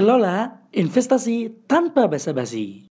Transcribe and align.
Kelola 0.00 0.64
investasi 0.72 1.68
tanpa 1.68 2.08
basa-basi. 2.08 2.88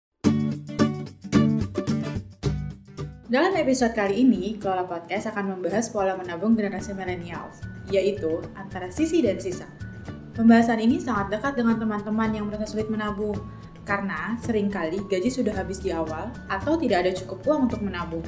Dalam 3.30 3.54
episode 3.54 3.94
kali 3.94 4.26
ini, 4.26 4.58
Kelola 4.58 4.82
Podcast 4.90 5.30
akan 5.30 5.54
membahas 5.54 5.87
pola 5.95 6.19
menabung 6.19 6.58
generasi 6.58 6.98
millennials, 6.98 7.62
yaitu 7.95 8.42
antara 8.58 8.90
sisi 8.90 9.22
dan 9.22 9.38
sisa. 9.38 9.71
Pembahasan 10.34 10.82
ini 10.82 10.98
sangat 10.98 11.30
dekat 11.30 11.54
dengan 11.54 11.79
teman-teman 11.79 12.34
yang 12.34 12.50
merasa 12.50 12.74
sulit 12.74 12.90
menabung, 12.90 13.38
karena 13.87 14.35
sering 14.43 14.67
kali 14.67 14.99
gaji 15.07 15.31
sudah 15.31 15.54
habis 15.54 15.79
di 15.79 15.95
awal 15.95 16.34
atau 16.51 16.75
tidak 16.75 17.07
ada 17.07 17.15
cukup 17.15 17.38
uang 17.47 17.70
untuk 17.70 17.87
menabung. 17.87 18.27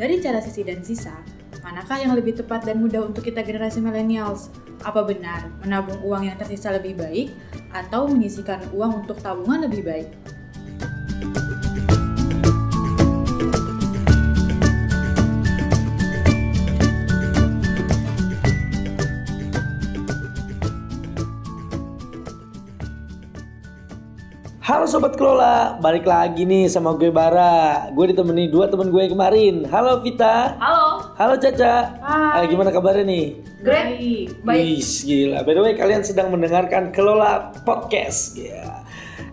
Dari 0.00 0.24
cara 0.24 0.40
sisi 0.40 0.64
dan 0.64 0.80
sisa, 0.80 1.20
manakah 1.66 1.98
yang 1.98 2.14
lebih 2.14 2.38
tepat 2.38 2.62
dan 2.62 2.78
mudah 2.78 3.02
untuk 3.02 3.26
kita 3.26 3.42
generasi 3.42 3.82
millennials? 3.82 4.54
Apa 4.86 5.02
benar 5.02 5.50
menabung 5.66 5.98
uang 6.06 6.30
yang 6.30 6.38
tersisa 6.38 6.70
lebih 6.70 6.94
baik 6.94 7.34
atau 7.74 8.06
menyisikan 8.06 8.62
uang 8.70 9.02
untuk 9.02 9.18
tabungan 9.18 9.66
lebih 9.66 9.82
baik? 9.82 10.08
Halo 24.66 24.82
Sobat 24.82 25.14
Kelola, 25.14 25.78
balik 25.78 26.10
lagi 26.10 26.42
nih 26.42 26.66
sama 26.66 26.98
gue 26.98 27.06
Bara 27.06 27.86
Gue 27.94 28.10
ditemani 28.10 28.50
dua 28.50 28.66
temen 28.66 28.90
gue 28.90 29.06
kemarin 29.06 29.62
Halo 29.62 30.02
Vita 30.02 30.58
Halo, 30.58 31.14
Halo 31.14 31.38
Caca 31.38 31.94
Hai. 32.02 32.42
Eh, 32.42 32.50
Gimana 32.50 32.74
kabarnya 32.74 33.06
nih? 33.06 33.26
great, 33.62 34.42
baik. 34.42 34.82
Wis, 34.82 35.06
gila. 35.06 35.46
By 35.46 35.54
the 35.54 35.62
way, 35.62 35.78
kalian 35.78 36.02
sedang 36.02 36.34
mendengarkan 36.34 36.90
Kelola 36.90 37.54
Podcast. 37.62 38.34
Ya. 38.34 38.82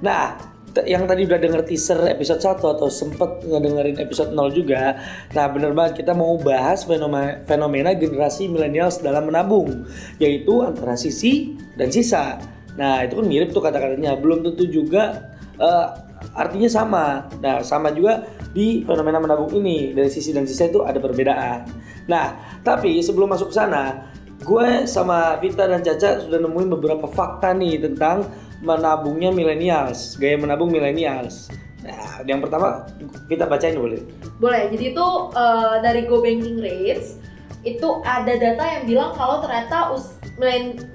Nah, 0.05 0.37
yang 0.85 1.09
tadi 1.09 1.25
udah 1.25 1.41
denger 1.41 1.65
teaser 1.65 1.97
episode 2.13 2.37
1 2.37 2.61
atau 2.61 2.85
sempet 2.93 3.41
ngedengerin 3.41 3.97
episode 4.05 4.37
0 4.37 4.53
juga. 4.53 5.01
Nah, 5.33 5.49
bener 5.49 5.73
banget 5.73 6.05
kita 6.05 6.13
mau 6.13 6.37
bahas 6.37 6.85
fenomena, 6.85 7.41
fenomena 7.49 7.89
generasi 7.97 8.45
millennials 8.45 9.01
dalam 9.01 9.33
menabung, 9.33 9.89
yaitu 10.21 10.61
antara 10.61 10.93
sisi 10.93 11.57
dan 11.73 11.89
sisa. 11.89 12.37
Nah, 12.73 13.05
itu 13.05 13.17
kan 13.17 13.25
mirip 13.25 13.49
tuh 13.53 13.61
kata-katanya. 13.61 14.17
Belum 14.17 14.41
tentu 14.41 14.65
juga 14.65 15.32
eh, 15.57 15.87
artinya 16.33 16.69
sama. 16.69 17.05
Nah, 17.41 17.61
sama 17.61 17.91
juga 17.91 18.25
di 18.53 18.85
fenomena 18.85 19.19
menabung 19.19 19.51
ini 19.53 19.91
dari 19.91 20.09
sisi 20.09 20.31
dan 20.31 20.45
sisa 20.45 20.69
itu 20.69 20.85
ada 20.85 20.97
perbedaan. 21.01 21.65
Nah, 22.07 22.59
tapi 22.61 23.01
sebelum 23.01 23.31
masuk 23.31 23.49
ke 23.51 23.55
sana, 23.55 24.13
gue 24.43 24.85
sama 24.85 25.39
Vita 25.39 25.65
dan 25.65 25.81
Caca 25.81 26.23
sudah 26.23 26.39
nemuin 26.39 26.69
beberapa 26.79 27.05
fakta 27.07 27.55
nih 27.55 27.81
tentang 27.81 28.27
menabungnya 28.63 29.31
millennials, 29.31 30.15
gaya 30.19 30.39
menabung 30.39 30.71
millennials. 30.71 31.51
Nah, 31.83 32.23
yang 32.23 32.39
pertama 32.39 32.87
kita 33.27 33.43
bacain 33.43 33.75
boleh. 33.75 33.99
Boleh. 34.39 34.71
Jadi 34.71 34.95
itu 34.95 35.07
eh, 35.35 35.75
dari 35.83 36.07
Go 36.07 36.23
Banking 36.23 36.63
Rates 36.63 37.19
itu 37.63 38.03
ada 38.03 38.35
data 38.35 38.63
yang 38.63 38.83
bilang 38.87 39.11
kalau 39.15 39.39
ternyata 39.39 39.91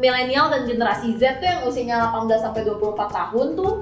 milenial 0.01 0.53
dan 0.53 0.69
generasi 0.69 1.17
Z 1.17 1.41
tuh 1.41 1.49
yang 1.49 1.61
usianya 1.65 2.13
18 2.13 2.45
sampai 2.45 2.63
24 2.69 3.09
tahun 3.09 3.47
tuh 3.57 3.73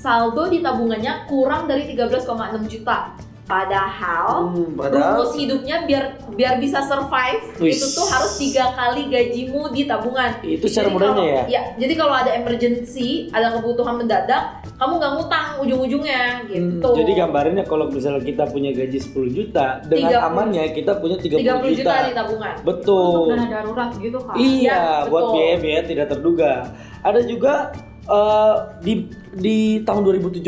saldo 0.00 0.48
di 0.48 0.58
tabungannya 0.58 1.28
kurang 1.28 1.68
dari 1.68 1.84
13,6 1.86 2.24
juta. 2.66 3.12
Padahal 3.44 4.46
Hmm, 4.46 4.78
padahal 4.78 5.18
rumus 5.18 5.34
hidupnya 5.34 5.82
biar 5.82 6.04
biar 6.30 6.54
bisa 6.56 6.78
survive 6.80 7.42
Wis. 7.58 7.76
itu 7.76 7.86
tuh 7.92 8.06
harus 8.06 8.38
tiga 8.38 8.70
kali 8.72 9.10
gajimu 9.10 9.74
di 9.74 9.84
tabungan. 9.84 10.38
itu 10.40 10.70
cara 10.70 10.86
mudahnya 10.86 11.24
ya. 11.26 11.42
Iya, 11.48 11.62
jadi 11.76 11.98
kalau 11.98 12.14
ada 12.14 12.30
emergency, 12.30 13.26
ada 13.28 13.50
kebutuhan 13.52 13.98
mendadak, 13.98 14.54
kamu 14.72 14.92
nggak 14.96 15.12
ngutang 15.12 15.46
ujung-ujungnya 15.58 16.22
Hmm, 16.40 16.48
gitu. 16.78 16.90
jadi 16.94 17.12
gambarnya 17.18 17.66
kalau 17.66 17.90
misalnya 17.90 18.22
kita 18.22 18.46
punya 18.46 18.70
gaji 18.70 18.98
10 19.02 19.26
juta, 19.28 19.82
dengan 19.82 20.10
30. 20.14 20.28
amannya 20.30 20.64
kita 20.70 20.92
punya 20.96 21.16
30, 21.18 21.42
30 21.42 21.74
juta. 21.74 21.90
juta. 21.90 21.94
di 22.06 22.12
tabungan. 22.14 22.54
Betul. 22.62 23.02
Untuk 23.02 23.34
dana 23.34 23.46
darurat 23.50 23.90
gitu 23.98 24.18
kan? 24.22 24.34
Iya, 24.38 24.70
Ya, 24.70 24.80
buat 25.10 25.24
biaya-biaya 25.34 25.82
tidak 25.84 26.06
terduga. 26.08 26.52
Ada 27.02 27.20
juga 27.26 27.74
eh, 28.10 28.54
di 28.82 28.94
di 29.30 29.58
tahun 29.86 30.02
2017 30.02 30.42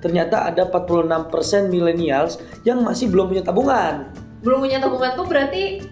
ternyata 0.00 0.48
ada 0.48 0.64
46% 0.64 1.68
millennials 1.68 2.40
yang 2.64 2.80
masih 2.80 3.12
belum 3.12 3.28
punya 3.28 3.44
tabungan. 3.44 4.08
Belum 4.40 4.64
punya 4.64 4.78
tabungan 4.80 5.12
tuh 5.18 5.26
berarti 5.26 5.82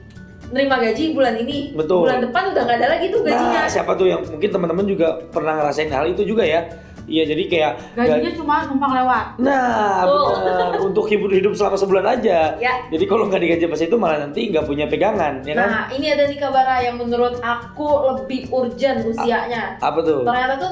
nerima 0.54 0.78
gaji 0.78 1.12
bulan 1.12 1.34
ini. 1.42 1.74
Betul. 1.74 2.06
Bulan 2.06 2.22
depan 2.22 2.54
udah 2.54 2.62
nggak 2.62 2.78
ada 2.78 2.88
lagi 2.96 3.06
tuh 3.10 3.20
gajinya. 3.26 3.60
Nah, 3.66 3.70
siapa 3.70 3.92
tuh 3.98 4.06
yang 4.06 4.22
mungkin 4.22 4.50
teman-teman 4.50 4.86
juga 4.86 5.08
pernah 5.34 5.58
ngerasain 5.58 5.90
hal 5.90 6.06
itu 6.06 6.22
juga 6.22 6.46
ya? 6.46 6.70
Iya, 7.06 7.22
jadi 7.34 7.42
kayak 7.46 7.72
Gajinya 7.94 8.32
cuma 8.34 8.54
numpang 8.66 8.92
lewat. 8.98 9.26
Nah, 9.38 10.02
benar. 10.06 10.74
untuk 10.86 11.06
hidup 11.06 11.30
hidup 11.30 11.52
selama 11.54 11.78
sebulan 11.78 12.06
aja. 12.18 12.58
Ya. 12.58 12.74
Jadi 12.90 13.04
kalau 13.06 13.30
nggak 13.30 13.40
digaji 13.42 13.64
pas 13.70 13.82
itu 13.82 13.96
malah 13.96 14.18
nanti 14.26 14.50
nggak 14.50 14.66
punya 14.66 14.90
pegangan, 14.90 15.40
ya 15.46 15.54
kan? 15.54 15.68
Nah, 15.70 15.82
ini 15.94 16.06
ada 16.10 16.26
nih 16.26 16.38
kabar 16.38 16.66
yang 16.82 16.98
menurut 16.98 17.38
aku 17.40 17.86
lebih 18.12 18.50
urgent 18.50 19.06
usianya. 19.06 19.78
Apa 19.78 20.02
tuh? 20.02 20.26
Ternyata 20.26 20.54
tuh 20.58 20.70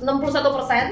60 0.00 0.04
61 0.04 0.56
persen 0.56 0.84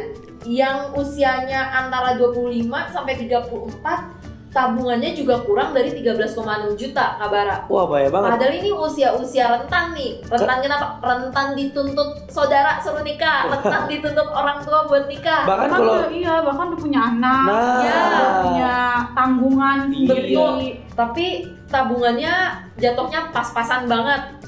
yang 0.47 0.95
usianya 0.95 1.75
antara 1.75 2.15
25 2.15 2.95
sampai 2.95 3.15
34 3.19 4.38
tabungannya 4.49 5.13
juga 5.13 5.45
kurang 5.45 5.71
dari 5.71 5.93
13,6 5.93 6.41
juta 6.75 7.17
kabara. 7.17 7.69
Wah, 7.69 7.85
bahaya 7.85 8.09
banget. 8.09 8.29
Padahal 8.33 8.55
ini 8.57 8.71
usia-usia 8.73 9.45
rentan 9.51 9.93
nih. 9.93 10.25
Rentan 10.25 10.59
kenapa? 10.65 10.87
Rentan 10.99 11.53
dituntut 11.53 12.09
saudara 12.27 12.81
suruh 12.81 13.05
nikah, 13.05 13.47
rentan 13.47 13.85
dituntut 13.93 14.29
orang 14.29 14.59
tua 14.65 14.89
buat 14.89 15.05
nikah. 15.05 15.45
Bahkan 15.45 15.69
kalau 15.69 15.95
udah- 16.01 16.11
iya, 16.11 16.35
bahkan 16.41 16.65
udah 16.73 16.81
punya 16.81 17.01
anak, 17.07 17.45
Nah. 17.47 17.81
Ya. 17.85 18.03
punya 18.43 18.75
tanggungan 19.13 19.79
Iya. 19.93 20.49
Tapi 20.95 21.27
tabungannya 21.69 22.35
jatuhnya 22.75 23.29
pas-pasan 23.31 23.85
banget. 23.85 24.41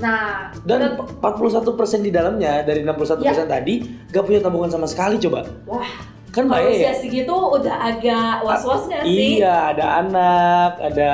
Nah, 0.00 0.48
dan 0.64 0.96
41% 0.96 2.00
di 2.00 2.08
dalamnya 2.08 2.64
dari 2.64 2.80
61% 2.80 3.20
tadi 3.44 3.84
nggak 4.08 4.24
punya 4.24 4.40
tabungan 4.40 4.72
sama 4.72 4.88
sekali 4.88 5.20
coba. 5.20 5.44
wah, 5.68 5.84
Kan 6.30 6.46
bahaya 6.46 6.70
ya? 6.70 6.94
usia 6.94 6.94
segitu 6.94 7.34
udah 7.34 7.76
agak 7.90 8.46
was-was 8.46 8.86
nggak 8.86 9.02
sih? 9.02 9.42
Iya, 9.42 9.74
ada 9.74 9.86
anak, 9.98 10.70
ada 10.78 11.08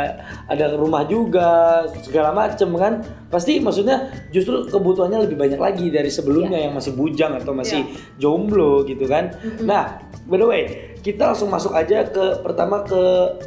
ada 0.44 0.64
rumah 0.76 1.08
juga, 1.08 1.84
segala 2.04 2.36
macem 2.36 2.68
kan. 2.76 3.00
Pasti 3.32 3.56
maksudnya 3.58 4.12
justru 4.28 4.68
kebutuhannya 4.68 5.24
lebih 5.24 5.40
banyak 5.40 5.56
lagi 5.56 5.88
dari 5.88 6.12
sebelumnya 6.12 6.60
yang 6.60 6.76
masih 6.76 6.92
bujang 6.92 7.32
atau 7.32 7.56
masih 7.56 7.88
jomblo 8.20 8.84
gitu 8.84 9.08
kan. 9.08 9.32
Mm-mm. 9.40 9.64
Nah, 9.64 10.04
by 10.28 10.36
the 10.36 10.46
way, 10.46 10.62
kita 11.00 11.32
langsung 11.32 11.48
masuk 11.48 11.72
aja 11.72 12.04
ke 12.04 12.44
pertama 12.44 12.84
ke 12.84 13.02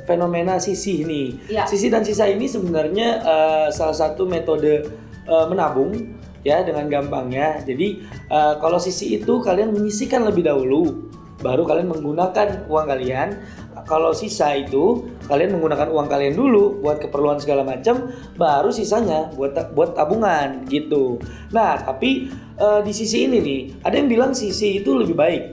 fenomena 0.09 0.57
sisih 0.57 1.05
nih. 1.05 1.27
Iya. 1.53 1.63
Sisi 1.69 1.93
dan 1.93 2.01
sisa 2.01 2.25
ini 2.25 2.49
sebenarnya 2.49 3.07
eh, 3.21 3.67
salah 3.69 3.93
satu 3.93 4.25
metode 4.25 4.89
eh, 5.27 5.45
menabung 5.45 6.17
ya 6.41 6.65
dengan 6.65 6.89
gampangnya. 6.89 7.61
Jadi 7.61 8.01
eh, 8.09 8.53
kalau 8.57 8.81
sisi 8.81 9.21
itu 9.21 9.37
kalian 9.43 9.69
menyisihkan 9.75 10.25
lebih 10.25 10.47
dahulu, 10.47 11.11
baru 11.39 11.63
kalian 11.63 11.87
menggunakan 11.91 12.67
uang 12.67 12.85
kalian. 12.87 13.29
Kalau 13.87 14.11
sisa 14.11 14.53
itu 14.53 15.07
kalian 15.25 15.55
menggunakan 15.55 15.87
uang 15.89 16.07
kalian 16.11 16.35
dulu 16.35 16.83
buat 16.83 16.99
keperluan 16.99 17.39
segala 17.39 17.63
macam, 17.63 18.11
baru 18.35 18.69
sisanya 18.69 19.31
buat 19.33 19.55
buat 19.71 19.95
tabungan 19.95 20.67
gitu. 20.67 21.17
Nah 21.55 21.79
tapi 21.79 22.27
eh, 22.59 22.81
di 22.83 22.91
sisi 22.91 23.25
ini 23.25 23.39
nih 23.39 23.61
ada 23.87 23.95
yang 23.95 24.11
bilang 24.11 24.31
sisi 24.35 24.83
itu 24.83 24.91
lebih 24.93 25.15
baik. 25.15 25.43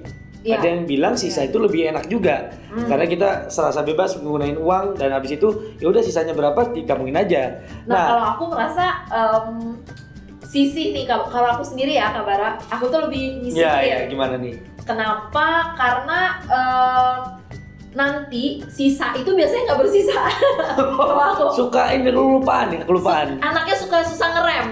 Iya. 0.46 0.62
Ada 0.62 0.66
yang 0.78 0.82
bilang 0.86 1.14
sisa 1.18 1.42
itu 1.42 1.58
lebih 1.58 1.90
enak 1.90 2.06
juga 2.06 2.54
Hmm. 2.76 2.92
karena 2.92 3.08
kita 3.08 3.28
serasa 3.48 3.80
bebas 3.80 4.20
menggunakan 4.20 4.60
uang 4.60 4.86
dan 5.00 5.08
habis 5.16 5.32
itu 5.32 5.48
ya 5.80 5.88
udah 5.88 6.02
sisanya 6.04 6.36
berapa 6.36 6.76
ditabungin 6.76 7.16
aja. 7.16 7.56
Nah, 7.88 8.04
kalau 8.04 8.26
aku 8.36 8.44
merasa 8.52 9.00
em, 9.08 9.80
sisi 10.56 10.96
nih 10.96 11.04
kalau 11.04 11.28
aku 11.52 11.60
sendiri 11.60 12.00
ya 12.00 12.16
Kabara, 12.16 12.56
aku 12.72 12.88
tuh 12.88 13.04
lebih 13.04 13.44
ya 13.52 13.76
ya 13.84 14.00
nyisihin. 14.00 14.08
gimana 14.08 14.34
nih? 14.40 14.56
Kenapa? 14.88 15.76
Karena 15.76 16.20
em, 16.48 17.16
nanti 17.92 18.60
sisa 18.68 19.12
itu 19.12 19.32
biasanya 19.32 19.62
nggak 19.68 19.80
bersisa. 19.80 20.16
Aku 20.76 21.48
Suka 21.52 21.92
ini 21.92 22.08
kelupaan 22.08 22.68
ya 22.68 22.84
kelupaan. 22.84 23.40
anaknya 23.40 23.72
suka 23.72 24.04
susah 24.04 24.28
ngerem. 24.32 24.66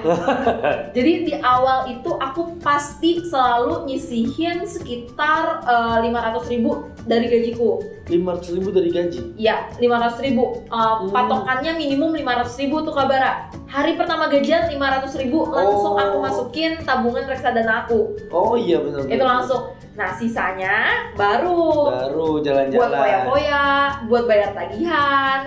Jadi 0.97 1.13
di 1.25 1.35
awal 1.41 1.89
itu 1.89 2.11
aku 2.15 2.57
pasti 2.61 3.25
selalu 3.25 3.89
nyisihin 3.89 4.65
sekitar 4.65 5.65
lima 6.01 6.21
ratus 6.21 6.49
ribu 6.49 6.89
dari 7.05 7.29
gajiku. 7.29 7.81
Lima 8.05 8.37
ratus 8.37 8.53
ribu 8.53 8.69
dari 8.69 8.89
gaji. 8.89 9.33
Iya, 9.35 9.65
500 9.75 10.21
ribu. 10.21 10.61
Uh, 10.67 11.01
Hmm. 11.01 11.09
Patokannya 11.09 11.73
minimum 11.73 12.13
500 12.13 12.53
ribu 12.59 12.85
tuh 12.85 12.93
kabara. 12.93 13.49
Hari 13.65 13.97
pertama 13.97 14.29
gajian 14.29 14.69
500 14.69 15.17
ribu 15.17 15.49
langsung 15.49 15.97
Oh. 15.97 15.99
aku 15.99 16.17
masukin 16.21 16.77
tabungan 16.79 17.25
reksadana 17.25 17.83
aku. 17.83 18.13
Oh 18.29 18.55
iya 18.55 18.77
benar. 18.79 19.03
Itu 19.03 19.25
langsung. 19.25 19.63
Nah 19.95 20.13
sisanya 20.13 21.09
baru 21.13 21.89
Baru 21.89 22.27
buat 22.35 22.45
jalan-jalan. 22.45 22.93
foya-foya, 22.93 23.65
buat 24.05 24.25
bayar 24.27 24.51
tagihan, 24.53 25.41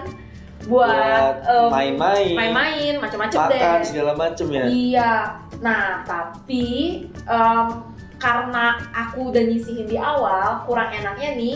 buat, 0.65 0.87
Buat 0.87 1.35
em, 1.45 1.69
main-main. 1.69 2.33
main-main, 2.33 2.93
macam-macam 2.97 3.37
Makan 3.37 3.51
deh. 3.53 3.85
segala 3.85 4.11
macem 4.13 4.47
ya. 4.49 4.63
Iya. 4.65 5.13
Nah 5.59 6.01
tapi 6.03 6.65
em, 7.21 7.67
karena 8.17 8.65
aku 8.89 9.29
udah 9.29 9.43
nyisihin 9.45 9.85
di 9.85 9.93
awal 9.95 10.65
kurang 10.65 10.89
enaknya 10.89 11.37
nih 11.37 11.55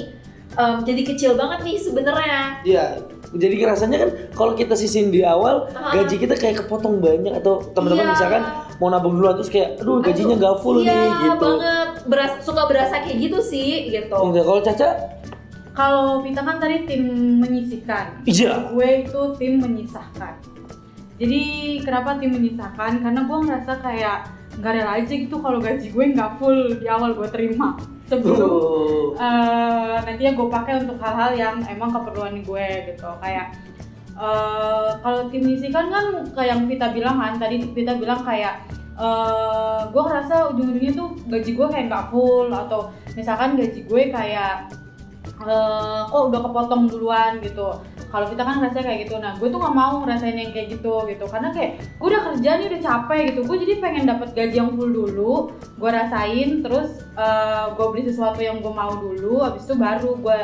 em, 0.54 0.76
jadi 0.82 1.02
kecil 1.06 1.32
banget 1.34 1.60
nih 1.62 1.78
sebenarnya 1.78 2.42
Iya. 2.64 2.86
Jadi 3.32 3.64
rasanya 3.64 3.98
kan 3.98 4.10
kalau 4.34 4.54
kita 4.54 4.76
sisin 4.76 5.08
di 5.08 5.24
awal 5.24 5.72
Ah. 5.72 5.96
gaji 5.96 6.20
kita 6.20 6.36
kayak 6.36 6.62
kepotong 6.62 7.00
banyak 7.00 7.32
atau 7.34 7.64
teman-teman 7.72 8.04
Iya. 8.04 8.12
misalkan 8.12 8.44
mau 8.76 8.90
nabung 8.90 9.16
duluan 9.16 9.34
terus 9.34 9.48
kayak 9.48 9.80
aduh 9.80 10.00
gajinya 10.00 10.36
nggak 10.36 10.56
full 10.60 10.78
iya 10.78 10.92
nih 10.92 11.08
gitu. 11.26 11.40
banget 11.40 11.90
Beras, 12.04 12.34
suka 12.42 12.62
berasa 12.66 13.00
kayak 13.00 13.18
gitu 13.22 13.40
sih 13.40 13.88
gitu 13.90 14.12
Gitu. 14.12 14.42
Kalau 14.42 14.60
Caca, 14.62 14.90
Kalau 15.72 16.20
Vita 16.20 16.42
kan 16.42 16.60
tadi 16.60 16.84
tim 16.84 17.04
menyisihkan. 17.40 18.20
iya. 18.26 18.68
Gue 18.68 19.08
itu 19.08 19.22
tim 19.38 19.56
menyisahkan. 19.58 20.36
Jadi 21.16 21.42
kenapa 21.80 22.18
tim 22.18 22.28
menyisahkan? 22.30 23.00
Karena 23.00 23.22
gue 23.22 23.38
ngerasa 23.40 23.74
kayak 23.80 24.18
nggak 24.52 24.74
rela 24.74 24.92
aja 24.94 25.08
gitu 25.08 25.40
kalau 25.40 25.58
gaji 25.58 25.88
gue 25.88 26.06
nggak 26.12 26.36
full 26.36 26.76
di 26.76 26.86
awal 26.86 27.16
gue 27.16 27.24
terima 27.30 27.80
sebelum 28.12 28.40
Oh. 28.44 29.16
eh 29.16 29.96
nantinya 30.04 30.32
gue 30.36 30.48
pakai 30.52 30.74
untuk 30.84 30.98
hal-hal 31.00 31.32
yang 31.40 31.56
emang 31.72 31.96
keperluan 31.96 32.44
gue 32.44 32.68
gitu 32.92 33.08
kayak 33.24 33.56
eh 34.20 34.90
kalau 35.00 35.32
tim 35.32 35.48
misi 35.48 35.72
kan 35.72 35.88
kan 35.88 36.28
kayak 36.36 36.50
yang 36.52 36.62
Vita 36.68 36.92
bilang 36.92 37.16
kan 37.16 37.40
tadi 37.40 37.64
Vita 37.72 37.96
bilang 37.96 38.20
kayak 38.28 38.68
eh 39.00 39.80
gue 39.88 40.02
ngerasa 40.04 40.52
ujung-ujungnya 40.52 40.94
tuh 40.94 41.10
gaji 41.32 41.52
gue 41.56 41.68
kayak 41.72 41.86
nggak 41.88 42.06
full 42.12 42.52
atau 42.52 42.92
misalkan 43.16 43.56
gaji 43.56 43.80
gue 43.88 44.02
kayak 44.12 44.68
eh 45.42 46.02
kok 46.12 46.24
udah 46.28 46.40
kepotong 46.44 46.84
duluan 46.92 47.40
gitu 47.40 47.80
kalau 48.12 48.28
kita 48.28 48.44
kan 48.44 48.60
ngerasa 48.60 48.80
kayak 48.80 49.00
gitu 49.02 49.16
nah 49.18 49.34
gue 49.34 49.48
tuh 49.48 49.56
nggak 49.56 49.72
mau 49.74 49.94
ngerasain 50.00 50.36
yang 50.36 50.52
kayak 50.52 50.68
gitu 50.70 50.94
gitu 51.06 51.26
karena 51.26 51.50
kayak 51.50 51.72
gue 51.80 52.08
udah 52.08 52.22
kerja 52.28 52.50
nih 52.54 52.68
udah 52.68 52.82
capek 52.82 53.20
gitu 53.26 53.40
gue 53.42 53.58
jadi 53.58 53.74
pengen 53.80 54.04
dapat 54.06 54.30
gaji 54.32 54.56
yang 54.58 54.70
full 54.72 54.92
dulu 54.92 55.34
gue 55.74 55.90
rasain 55.90 56.60
terus 56.60 56.90
eh, 57.16 57.66
gue 57.72 57.86
beli 57.88 58.04
sesuatu 58.06 58.38
yang 58.38 58.60
gue 58.60 58.70
mau 58.70 58.92
dulu 58.94 59.42
habis 59.42 59.64
itu 59.64 59.74
baru 59.74 60.12
gue 60.14 60.40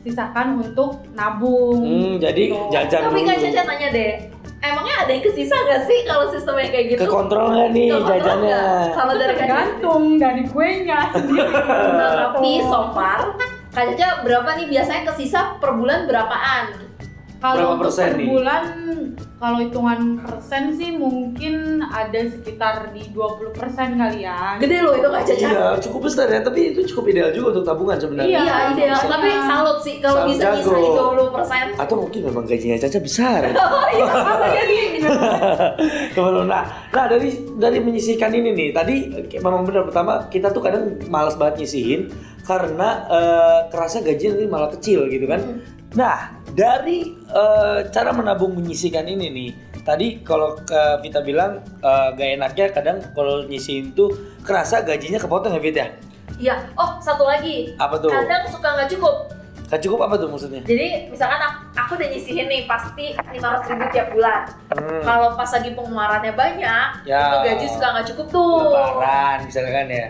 sisakan 0.00 0.58
untuk 0.58 1.04
nabung 1.12 1.78
Hmm, 1.78 2.14
jadi 2.16 2.44
Gitu. 2.48 2.58
jajan 2.70 3.00
tapi 3.06 3.22
kak 3.22 3.38
Caca 3.38 3.62
nanya 3.64 3.88
deh 3.88 4.12
emangnya 4.60 4.94
ada 5.00 5.10
yang 5.10 5.22
kesisa 5.22 5.54
gak 5.60 5.82
sih 5.84 5.98
kalau 6.02 6.26
sistemnya 6.28 6.68
kayak 6.68 6.86
gitu 6.90 7.00
Ke 7.00 7.08
kontrol 7.08 7.50
nggak 7.50 7.68
nih 7.70 7.86
Kekontrol 7.88 8.10
jajannya? 8.10 8.58
nggak? 8.58 8.86
kalau 8.94 9.14
dari 9.14 9.34
tergantung 9.36 10.02
dari 10.16 10.42
gue 10.44 10.68
nya 10.82 11.00
sendiri 11.12 11.50
Nah, 11.92 12.10
tapi 12.30 12.50
Gitu. 12.56 12.66
so 12.66 12.80
far 12.90 13.20
Kak 13.70 13.84
Caca 13.88 14.20
berapa 14.20 14.50
nih 14.54 14.66
biasanya 14.68 15.02
kesisa 15.06 15.40
per 15.56 15.72
bulan 15.72 16.04
berapaan? 16.04 16.91
Kalau 17.42 17.74
untuk 17.74 17.90
persen 17.90 18.06
per 18.06 18.18
nih? 18.22 18.26
bulan, 18.30 18.64
kalau 19.42 19.58
hitungan 19.58 20.00
persen 20.22 20.62
sih 20.78 20.94
mungkin 20.94 21.82
ada 21.82 22.22
sekitar 22.30 22.94
di 22.94 23.02
20% 23.10 23.98
kali 23.98 24.22
ya. 24.22 24.62
Gede 24.62 24.78
loh 24.78 24.94
itu 24.94 25.08
Kak 25.10 25.22
Caca. 25.26 25.48
Iya, 25.50 25.66
cukup 25.82 26.00
besar 26.06 26.30
ya, 26.30 26.38
tapi 26.46 26.70
itu 26.70 26.86
cukup 26.94 27.10
ideal 27.10 27.34
juga 27.34 27.58
untuk 27.58 27.66
tabungan 27.66 27.98
sebenarnya. 27.98 28.30
Iya. 28.30 28.42
Iya, 28.46 28.56
ideal. 28.78 29.00
Tapi 29.10 29.28
salut 29.42 29.78
sih 29.82 29.94
kalau 29.98 30.22
bisa 30.30 30.54
jago. 30.54 30.70
nyisain 30.70 30.86
20 30.94 31.34
persen. 31.34 31.64
Atau 31.74 31.94
mungkin 31.98 32.20
memang 32.30 32.44
gajinya 32.46 32.78
Caca 32.78 33.00
besar. 33.02 33.42
Oh 33.72 33.88
iya, 33.88 34.04
apa 34.04 34.46
jadi? 34.52 34.78
Teman-teman, 36.14 36.44
nah, 36.44 36.64
nah 36.92 37.04
dari 37.08 37.40
dari 37.56 37.78
menyisihkan 37.80 38.28
ini 38.36 38.52
nih, 38.52 38.68
tadi 38.70 38.94
memang 39.40 39.64
benar 39.64 39.88
pertama 39.88 40.28
kita 40.28 40.52
tuh 40.52 40.60
kadang 40.60 40.92
malas 41.08 41.40
banget 41.40 41.64
nyisihin 41.64 42.12
karena 42.44 43.06
eh, 43.06 43.60
kerasa 43.70 44.02
gajinya 44.04 44.36
nanti 44.36 44.46
malah 44.50 44.70
kecil 44.76 45.08
gitu 45.08 45.24
kan. 45.24 45.40
Hmm. 45.40 45.71
Nah, 45.92 46.16
dari 46.48 47.04
eh, 47.12 47.78
cara 47.86 48.10
menabung 48.10 48.56
menyisihkan 48.56 49.04
ini 49.04 49.28
nih, 49.28 49.50
tadi 49.82 50.20
kalau 50.20 50.56
ke 50.58 50.80
Vita 51.00 51.20
bilang 51.20 51.60
eh, 51.78 52.08
gak 52.12 52.28
enaknya 52.34 52.66
kadang 52.70 52.98
kalau 53.12 53.44
nyisihin 53.44 53.92
tuh 53.92 54.08
kerasa 54.40 54.80
gajinya 54.80 55.20
kepotong 55.20 55.52
ya 55.52 55.60
Vita 55.60 55.78
ya? 55.78 55.88
Iya. 56.40 56.54
Oh, 56.74 56.96
satu 56.98 57.22
lagi. 57.22 57.76
Apa 57.76 58.00
tuh? 58.00 58.08
Kadang 58.08 58.48
suka 58.48 58.68
nggak 58.72 58.88
cukup. 58.88 59.16
Gak 59.68 59.80
cukup 59.80 60.04
apa 60.04 60.14
tuh 60.16 60.28
maksudnya? 60.28 60.60
Jadi 60.62 61.08
misalkan 61.08 61.40
aku, 61.40 61.60
aku 61.72 61.90
udah 61.96 62.08
nyisihin 62.08 62.44
nih 62.44 62.64
pasti 62.64 63.04
500 63.12 63.68
ribu 63.68 63.84
tiap 63.88 64.08
bulan. 64.12 64.40
Hmm, 64.68 65.00
Kalau 65.00 65.28
pas 65.32 65.48
lagi 65.48 65.70
pengeluarannya 65.72 66.32
banyak, 66.32 66.88
Ya. 67.04 67.20
itu 67.22 67.36
gaji 67.42 67.66
suka 67.68 67.86
nggak 67.90 68.06
cukup 68.12 68.26
tuh. 68.28 68.56
lebaran 68.68 69.38
misalkan 69.44 69.88
ya. 69.88 70.08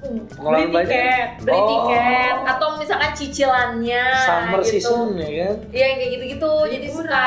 Pengeluaran 0.00 0.58
Beli 0.62 0.72
banyak. 0.72 0.88
tiket. 0.88 1.28
Beli 1.42 1.54
Oh. 1.54 1.68
tiket 1.68 2.36
atau 2.46 2.68
misalkan 2.74 3.10
cicilannya 3.12 4.04
Summer 4.18 4.60
gitu. 4.60 4.70
season 4.70 5.08
ya 5.14 5.28
kan? 5.44 5.56
Iya 5.68 5.84
yang 5.86 5.98
kayak 5.98 6.12
gitu-gitu. 6.12 6.52
Jadi 6.66 6.86
suka 6.88 7.24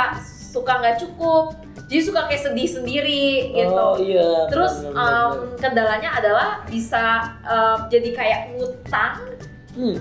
suka 0.49 0.73
nggak 0.79 0.97
cukup. 0.99 1.45
Jadi 1.83 2.01
suka 2.01 2.21
kayak 2.25 2.41
sedih 2.41 2.69
sendiri 2.71 3.25
gitu. 3.53 3.75
Oh 3.75 3.93
iya. 3.95 4.47
Terus 4.47 4.73
benar, 4.81 4.93
benar, 4.93 5.21
um, 5.23 5.31
kendalanya 5.55 6.09
adalah 6.11 6.49
bisa 6.63 7.03
um, 7.43 7.77
jadi 7.87 8.09
kayak 8.11 8.39
ngutang, 8.51 9.15
Hmm, 9.73 9.97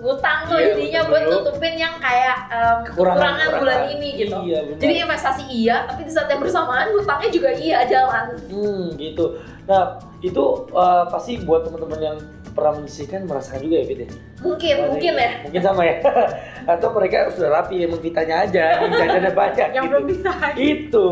ngutang 0.00 0.38
tuh 0.50 0.58
Iya, 0.58 0.66
jadinya 0.74 1.00
buat 1.10 1.22
nutupin 1.30 1.74
yang 1.78 1.94
kayak 1.98 2.36
um, 2.50 2.78
kekurangan, 2.86 3.48
bulan 3.60 3.80
ini 3.92 4.08
gitu. 4.18 4.36
Iya, 4.44 4.58
benar. 4.66 4.80
Jadi 4.80 4.94
investasi 5.04 5.44
iya, 5.50 5.76
tapi 5.86 6.00
di 6.06 6.12
saat 6.12 6.28
yang 6.30 6.40
bersamaan 6.42 6.90
ngutangnya 6.94 7.30
juga 7.30 7.50
iya 7.54 7.78
jalan. 7.86 8.34
Hmm, 8.50 8.94
gitu. 8.98 9.38
Nah, 9.64 9.96
itu 10.20 10.44
uh, 10.76 11.08
pasti 11.08 11.40
buat 11.40 11.64
teman-teman 11.64 12.00
yang 12.00 12.18
pernah 12.54 12.78
menyisihkan 12.78 13.26
merasakan 13.26 13.66
juga 13.66 13.82
ya, 13.82 13.84
Fit 13.84 13.98
ya? 13.98 14.08
Mungkin, 14.38 14.74
mungkin 14.94 15.12
ya. 15.18 15.30
Mungkin 15.42 15.62
sama 15.64 15.82
ya. 15.82 15.96
Atau 16.72 16.88
mereka 16.94 17.34
sudah 17.34 17.50
rapi 17.50 17.82
emang 17.82 17.98
Vitanya 17.98 18.46
aja, 18.46 18.64
yang 18.86 18.92
jajannya 18.94 19.32
banyak 19.34 19.68
Yang 19.74 19.84
gitu. 19.84 19.90
belum 19.90 20.04
bisa. 20.06 20.30
Itu. 20.54 21.08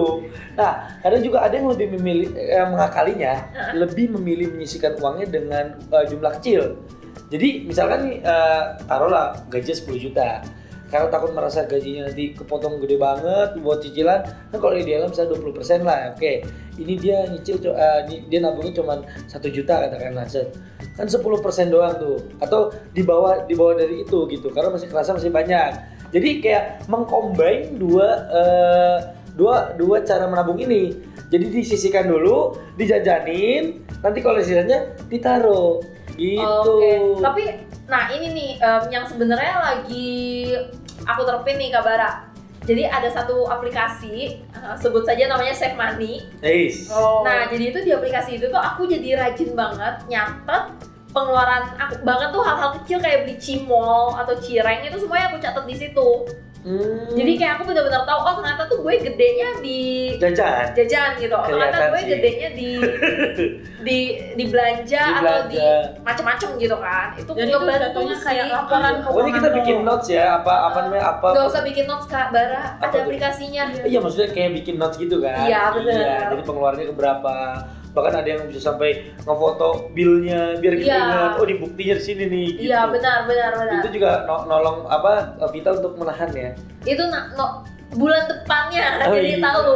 Nah, 0.55 0.73
kadang 1.02 1.23
juga 1.26 1.38
ada 1.43 1.55
yang 1.58 1.69
lebih 1.69 1.99
memilih 1.99 2.29
eh, 2.38 2.67
mengakalinya, 2.70 3.34
lebih 3.75 4.14
memilih 4.14 4.55
menyisihkan 4.55 4.94
uangnya 5.02 5.26
dengan 5.29 5.64
eh, 5.82 6.05
jumlah 6.06 6.32
kecil. 6.38 6.79
Jadi 7.32 7.64
misalkan 7.64 8.05
nih 8.05 8.20
eh, 8.20 8.64
taruhlah 8.84 9.32
gaji 9.49 9.73
10 9.73 9.96
juta. 9.96 10.44
Karena 10.93 11.08
takut 11.08 11.32
merasa 11.32 11.64
gajinya 11.64 12.05
nanti 12.05 12.37
kepotong 12.37 12.76
gede 12.84 13.00
banget 13.00 13.56
buat 13.64 13.81
cicilan, 13.81 14.29
kan 14.52 14.58
kalau 14.61 14.76
idealnya 14.76 15.08
misalnya 15.08 15.40
20% 15.40 15.88
lah, 15.88 16.12
oke. 16.12 16.32
Ini 16.76 16.94
dia 17.00 17.25
nyicil, 17.32 17.64
ni- 18.12 18.29
dia 18.29 18.44
nabungnya 18.44 18.76
cuma 18.76 19.00
satu 19.25 19.49
juta 19.49 19.88
katakanlah, 19.88 20.29
kan 20.93 21.08
10% 21.08 21.73
doang 21.73 21.96
tuh, 21.96 22.20
atau 22.44 22.69
di 22.93 23.00
bawah 23.08 23.49
di 23.49 23.56
bawah 23.56 23.73
dari 23.73 24.05
itu 24.05 24.29
gitu, 24.29 24.52
karena 24.52 24.69
masih 24.69 24.93
kerasa 24.93 25.17
masih 25.17 25.32
banyak. 25.32 25.81
Jadi 26.12 26.44
kayak 26.44 26.84
mengcombine 26.93 27.73
dua 27.81 28.29
eh, 28.29 28.99
dua 29.32 29.73
dua 29.81 30.05
cara 30.05 30.29
menabung 30.29 30.61
ini. 30.61 30.93
Jadi 31.32 31.49
disisihkan 31.49 32.05
dulu, 32.05 32.52
dijajanin, 32.76 33.81
nanti 34.05 34.20
kalau 34.20 34.44
sisanya 34.44 34.93
ditaruh. 35.08 35.81
Gitu. 36.17 36.43
Oke. 36.43 36.93
Tapi 37.20 37.43
nah 37.88 38.09
ini 38.12 38.26
nih 38.32 38.51
em, 38.60 38.82
yang 38.89 39.05
sebenarnya 39.05 39.55
lagi 39.58 40.10
aku 41.05 41.20
terapin 41.25 41.58
nih 41.58 41.70
Kabara. 41.72 42.32
Jadi 42.63 42.87
ada 42.87 43.10
satu 43.10 43.51
aplikasi 43.51 44.39
eh, 44.39 44.75
sebut 44.79 45.03
saja 45.03 45.27
namanya 45.27 45.51
Save 45.51 45.75
Money. 45.75 46.22
Eis. 46.41 46.87
Oh. 46.94 47.27
Nah, 47.27 47.51
jadi 47.51 47.75
itu 47.75 47.79
di 47.82 47.91
aplikasi 47.91 48.39
itu 48.39 48.46
tuh 48.46 48.63
aku 48.63 48.87
jadi 48.87 49.19
rajin 49.19 49.58
banget 49.58 50.06
nyatet 50.06 50.65
pengeluaran 51.13 51.77
aku 51.77 52.01
bahkan 52.08 52.32
tuh 52.32 52.41
hal-hal 52.41 52.72
kecil 52.81 52.96
kayak 52.96 53.29
beli 53.29 53.37
cimol 53.37 54.17
atau 54.17 54.32
cireng 54.41 54.81
itu 54.81 54.96
semuanya 54.96 55.29
aku 55.29 55.39
catat 55.43 55.65
di 55.69 55.77
situ. 55.77 56.10
Hmm. 56.63 57.11
Jadi 57.11 57.33
kayak 57.35 57.59
aku 57.59 57.75
benar-benar 57.75 58.07
tahu 58.07 58.21
oh 58.23 58.35
ternyata 58.39 58.63
tuh 58.71 58.79
gue 58.87 58.95
gedenya 59.03 59.49
di 59.59 59.81
jajan. 60.15 60.71
jajan 60.79 61.11
gitu. 61.19 61.35
Oh, 61.35 61.43
ternyata 61.43 61.91
gue 61.91 61.99
sih. 61.99 62.11
gedenya 62.15 62.49
di 62.55 62.71
di 63.87 63.99
di 64.39 64.45
belanja 64.47 65.03
Di 65.03 65.15
atau 65.19 65.39
di 65.51 65.59
belanja. 65.59 65.99
macem-macem 66.07 66.49
gitu 66.57 66.77
kan. 66.79 67.07
Itu 67.19 67.31
Jadi 67.35 67.51
itu 67.51 67.59
jatuhnya 67.67 68.15
sih. 68.15 68.27
kayak 68.31 68.47
laporan 68.47 68.95
Pokoknya 69.03 69.33
kita 69.35 69.49
bikin 69.59 69.77
notes 69.83 70.07
ya, 70.07 70.39
apa 70.39 70.55
apa 70.71 70.79
namanya 70.87 71.05
apa. 71.19 71.27
Gak 71.35 71.47
usah 71.51 71.63
bikin 71.67 71.85
notes 71.91 72.07
Kak 72.07 72.31
Bara, 72.31 72.79
Apa 72.79 72.87
ada 72.87 72.99
aplikasinya. 73.03 73.63
Iya 73.83 73.99
maksudnya 73.99 74.31
kayak 74.31 74.51
bikin 74.63 74.75
notes 74.79 74.97
gitu 74.97 75.19
kan. 75.19 75.43
Iya, 75.43 75.75
bener. 75.75 75.99
Iya, 75.99 76.17
jadi 76.31 76.43
pengeluarannya 76.47 76.87
ke 76.87 76.95
berapa. 76.95 77.35
Bahkan 77.93 78.13
ada 78.15 78.29
yang 78.29 78.43
bisa 78.49 78.72
sampai 78.72 79.13
ngefoto 79.20 79.93
billnya 79.93 80.56
biar 80.56 80.75
kita 80.81 80.89
Iya. 80.89 81.01
ingat, 81.05 81.32
oh 81.37 81.44
di 81.44 81.56
buktinya 81.56 81.94
di 81.94 82.03
sini 82.03 82.25
nih. 82.25 82.46
Gitu. 82.51 82.61
Iya 82.67 82.81
benar 82.89 83.19
benar 83.29 83.51
benar. 83.53 83.81
Itu 83.84 83.89
juga 83.93 84.11
no- 84.25 84.44
nolong 84.49 84.89
apa 84.89 85.13
Vita 85.53 85.70
untuk 85.72 85.93
menahan 85.96 86.32
ya. 86.32 86.51
Itu 86.82 87.05
na- 87.06 87.29
no, 87.37 87.61
bulan 87.93 88.25
depannya 88.25 89.05
Oh, 89.05 89.13
jadi 89.13 89.37
iya. 89.37 89.44
tahu. 89.44 89.72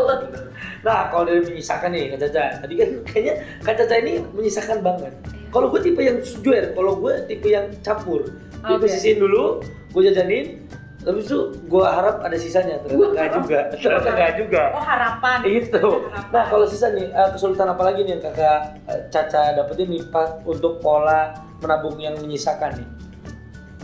Nah, 0.81 1.11
kalau 1.11 1.25
dari 1.27 1.43
menyisakan 1.43 1.91
nih 1.93 2.05
Kak 2.15 2.19
Caca, 2.25 2.45
tadi 2.63 2.75
kan 2.79 2.89
kayaknya 3.05 3.35
Kak 3.61 3.75
Caca 3.75 3.95
ini 3.99 4.13
menyisakan 4.33 4.79
banget. 4.81 5.13
Kalau 5.51 5.67
gue 5.69 5.81
tipe 5.83 6.01
yang 6.01 6.19
jujur, 6.23 6.63
kalau 6.73 6.93
gue 6.97 7.13
tipe 7.27 7.49
yang 7.49 7.67
campur. 7.83 8.23
Jadi 8.63 8.77
gue 8.81 9.15
dulu, 9.19 9.45
gue 9.93 10.03
jajanin, 10.05 10.63
Habis 11.07 11.31
itu 11.31 11.39
gue 11.71 11.85
harap 11.87 12.19
ada 12.19 12.35
sisanya, 12.35 12.83
ternyata 12.83 13.15
enggak 13.15 13.31
juga, 13.39 13.59
ternyata 13.71 14.09
enggak 14.11 14.33
juga. 14.43 14.63
Oh 14.75 14.83
harapan. 14.83 15.39
Itu. 15.47 15.85
Harapan. 16.11 16.35
Nah 16.35 16.45
kalau 16.51 16.67
sisa 16.67 16.91
nih 16.91 17.15
eh, 17.15 17.29
kesulitan 17.31 17.71
apa 17.71 17.83
lagi 17.87 18.03
nih 18.03 18.19
yang 18.19 18.23
kakak 18.27 18.59
eh, 18.91 19.01
Caca 19.15 19.55
dapetin 19.55 19.87
nih 19.87 20.03
Pak 20.11 20.43
untuk 20.43 20.83
pola 20.83 21.31
menabung 21.63 21.95
yang 22.03 22.19
menyisakan 22.19 22.83
nih? 22.83 22.89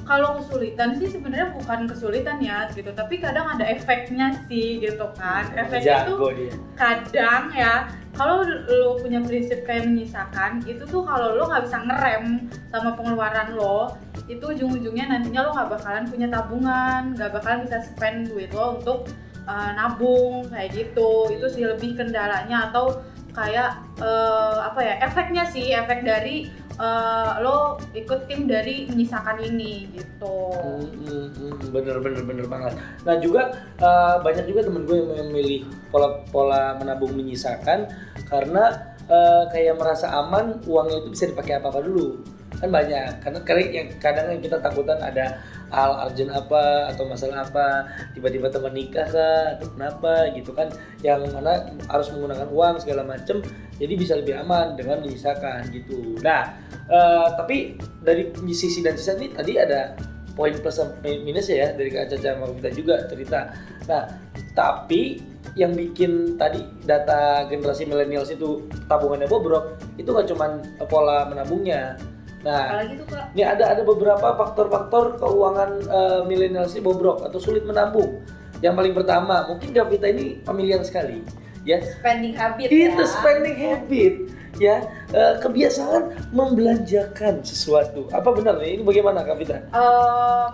Kalau 0.02 0.42
kesulitan 0.42 0.98
sih 0.98 1.08
sebenarnya 1.08 1.54
bukan 1.54 1.86
kesulitan 1.86 2.42
ya 2.42 2.66
gitu. 2.74 2.90
Tapi 2.92 3.22
kadang 3.22 3.46
ada 3.46 3.64
efeknya 3.66 4.34
sih 4.50 4.82
gitu 4.82 5.06
kan. 5.14 5.46
Efeknya 5.54 6.06
itu 6.06 6.14
Jago 6.14 6.28
dia. 6.34 6.52
kadang 6.74 7.42
ya 7.54 7.74
kalau 8.12 8.44
lo 8.44 9.00
punya 9.00 9.24
prinsip 9.24 9.64
kayak 9.64 9.88
menyisakan 9.88 10.60
itu 10.68 10.84
tuh 10.84 11.00
kalau 11.00 11.32
lo 11.38 11.48
nggak 11.48 11.64
bisa 11.64 11.78
ngerem 11.80 12.24
sama 12.68 12.92
pengeluaran 12.92 13.56
lo 13.56 13.96
itu 14.28 14.44
ujung-ujungnya 14.44 15.08
nantinya 15.08 15.48
lo 15.48 15.50
nggak 15.56 15.70
bakalan 15.80 16.04
punya 16.10 16.28
tabungan 16.28 17.16
nggak 17.16 17.30
bakalan 17.32 17.64
bisa 17.64 17.78
spend 17.88 18.28
duit 18.28 18.52
lo 18.52 18.76
untuk 18.82 19.08
uh, 19.48 19.70
nabung 19.72 20.44
kayak 20.52 20.76
gitu. 20.76 21.32
Itu 21.32 21.46
sih 21.48 21.64
lebih 21.64 21.96
kendalanya 21.96 22.68
atau 22.70 23.00
kayak 23.32 23.80
uh, 23.96 24.60
apa 24.68 24.80
ya 24.84 24.94
efeknya 25.00 25.48
sih 25.48 25.72
efek 25.72 26.04
dari 26.04 26.52
uh, 26.82 27.38
lo 27.38 27.78
ikut 27.94 28.26
tim 28.26 28.50
dari 28.50 28.90
menyisakan 28.90 29.38
ini 29.38 29.86
gitu. 29.94 30.36
Hmm, 30.58 30.82
hmm, 30.82 31.26
hmm, 31.38 31.54
bener 31.70 31.96
bener 32.02 32.22
bener 32.26 32.46
banget. 32.50 32.74
Nah 33.06 33.14
juga 33.22 33.54
uh, 33.78 34.18
banyak 34.20 34.50
juga 34.50 34.66
temen 34.66 34.82
gue 34.82 34.96
yang 34.98 35.30
memilih 35.30 35.70
pola 35.94 36.20
pola 36.34 36.74
menabung 36.76 37.14
menyisakan 37.14 37.86
karena 38.26 38.94
uh, 39.06 39.46
kayak 39.54 39.78
merasa 39.78 40.10
aman 40.10 40.58
uangnya 40.66 41.06
itu 41.06 41.08
bisa 41.14 41.24
dipakai 41.30 41.62
apa 41.62 41.70
apa 41.70 41.80
dulu. 41.86 42.18
Kan 42.58 42.68
banyak. 42.68 43.22
Karena 43.22 43.40
yang 43.70 43.88
kadang 44.02 44.26
yang 44.34 44.42
kita 44.42 44.58
takutan 44.58 44.98
ada 44.98 45.38
hal 45.72 45.90
urgent 46.06 46.30
apa 46.30 46.92
atau 46.92 47.08
masalah 47.08 47.48
apa 47.48 47.88
tiba-tiba 48.12 48.52
teman 48.52 48.76
nikah 48.76 49.08
kah 49.08 49.56
atau 49.56 49.66
kenapa 49.72 50.28
gitu 50.36 50.52
kan. 50.52 50.68
Yang 51.00 51.32
mana 51.32 51.72
harus 51.88 52.12
menggunakan 52.12 52.48
uang 52.52 52.74
segala 52.84 53.02
macem 53.08 53.40
jadi 53.80 53.94
bisa 53.96 54.14
lebih 54.20 54.36
aman 54.38 54.76
dengan 54.76 55.00
menyisakan 55.00 55.72
gitu. 55.72 56.20
Nah 56.20 56.52
eh, 56.86 57.26
tapi 57.34 57.80
dari 58.04 58.30
sisi 58.52 58.84
dan 58.84 58.94
sisa 58.94 59.16
ini 59.16 59.32
tadi 59.32 59.56
ada 59.56 59.96
poin 60.32 60.52
plus 60.56 60.80
minus 61.02 61.52
ya 61.52 61.72
dari 61.72 61.92
Kak 61.92 62.12
Caca 62.12 62.28
sama 62.36 62.52
kita 62.60 62.70
juga 62.72 62.94
cerita. 63.08 63.40
Nah 63.88 64.04
tapi 64.52 65.32
yang 65.52 65.76
bikin 65.76 66.40
tadi 66.40 66.64
data 66.84 67.44
generasi 67.44 67.84
milenials 67.84 68.32
itu 68.32 68.64
tabungannya 68.88 69.28
bobrok 69.28 69.76
itu 70.00 70.08
nggak 70.08 70.28
cuman 70.32 70.50
pola 70.88 71.28
menabungnya 71.28 72.00
nah 72.42 72.74
apalagi 72.74 72.94
tuh 72.98 73.06
kak 73.06 73.24
ini 73.32 73.42
ada 73.46 73.64
ada 73.70 73.82
beberapa 73.82 74.26
faktor-faktor 74.34 75.16
keuangan 75.16 75.70
eh, 75.82 76.20
milenials 76.26 76.74
ini 76.74 76.82
bobrok 76.82 77.22
atau 77.22 77.38
sulit 77.38 77.62
menabung. 77.62 78.18
Yang 78.62 78.74
paling 78.78 78.94
pertama, 78.94 79.42
mungkin 79.46 79.74
Gavita 79.74 80.06
ini 80.06 80.38
familiar 80.42 80.78
sekali, 80.86 81.18
ya. 81.62 81.82
spending 81.82 82.30
habit 82.30 82.70
ya 82.70 82.94
Itu 82.94 83.02
spending 83.10 83.58
habit, 83.58 84.14
ya. 84.54 84.76
Eh, 85.10 85.34
kebiasaan 85.38 86.30
membelanjakan 86.30 87.42
sesuatu. 87.42 88.06
Apa 88.14 88.30
benar 88.30 88.62
nih? 88.62 88.78
Ini 88.78 88.82
bagaimana 88.86 89.26
Gavita? 89.26 89.66
Eh, 89.66 90.46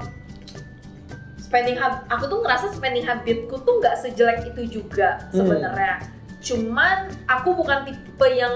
spending 1.37 1.77
hab 1.77 2.05
aku 2.09 2.29
tuh 2.29 2.39
ngerasa 2.41 2.73
spending 2.73 3.05
habitku 3.05 3.57
tuh 3.61 3.81
nggak 3.81 3.97
sejelek 3.97 4.45
itu 4.53 4.81
juga 4.81 5.17
Hmm. 5.29 5.45
sebenarnya 5.45 6.05
cuman 6.39 7.09
aku 7.25 7.57
bukan 7.57 7.83
tipe 7.85 8.29
yang 8.31 8.53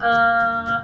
eh, 0.00 0.76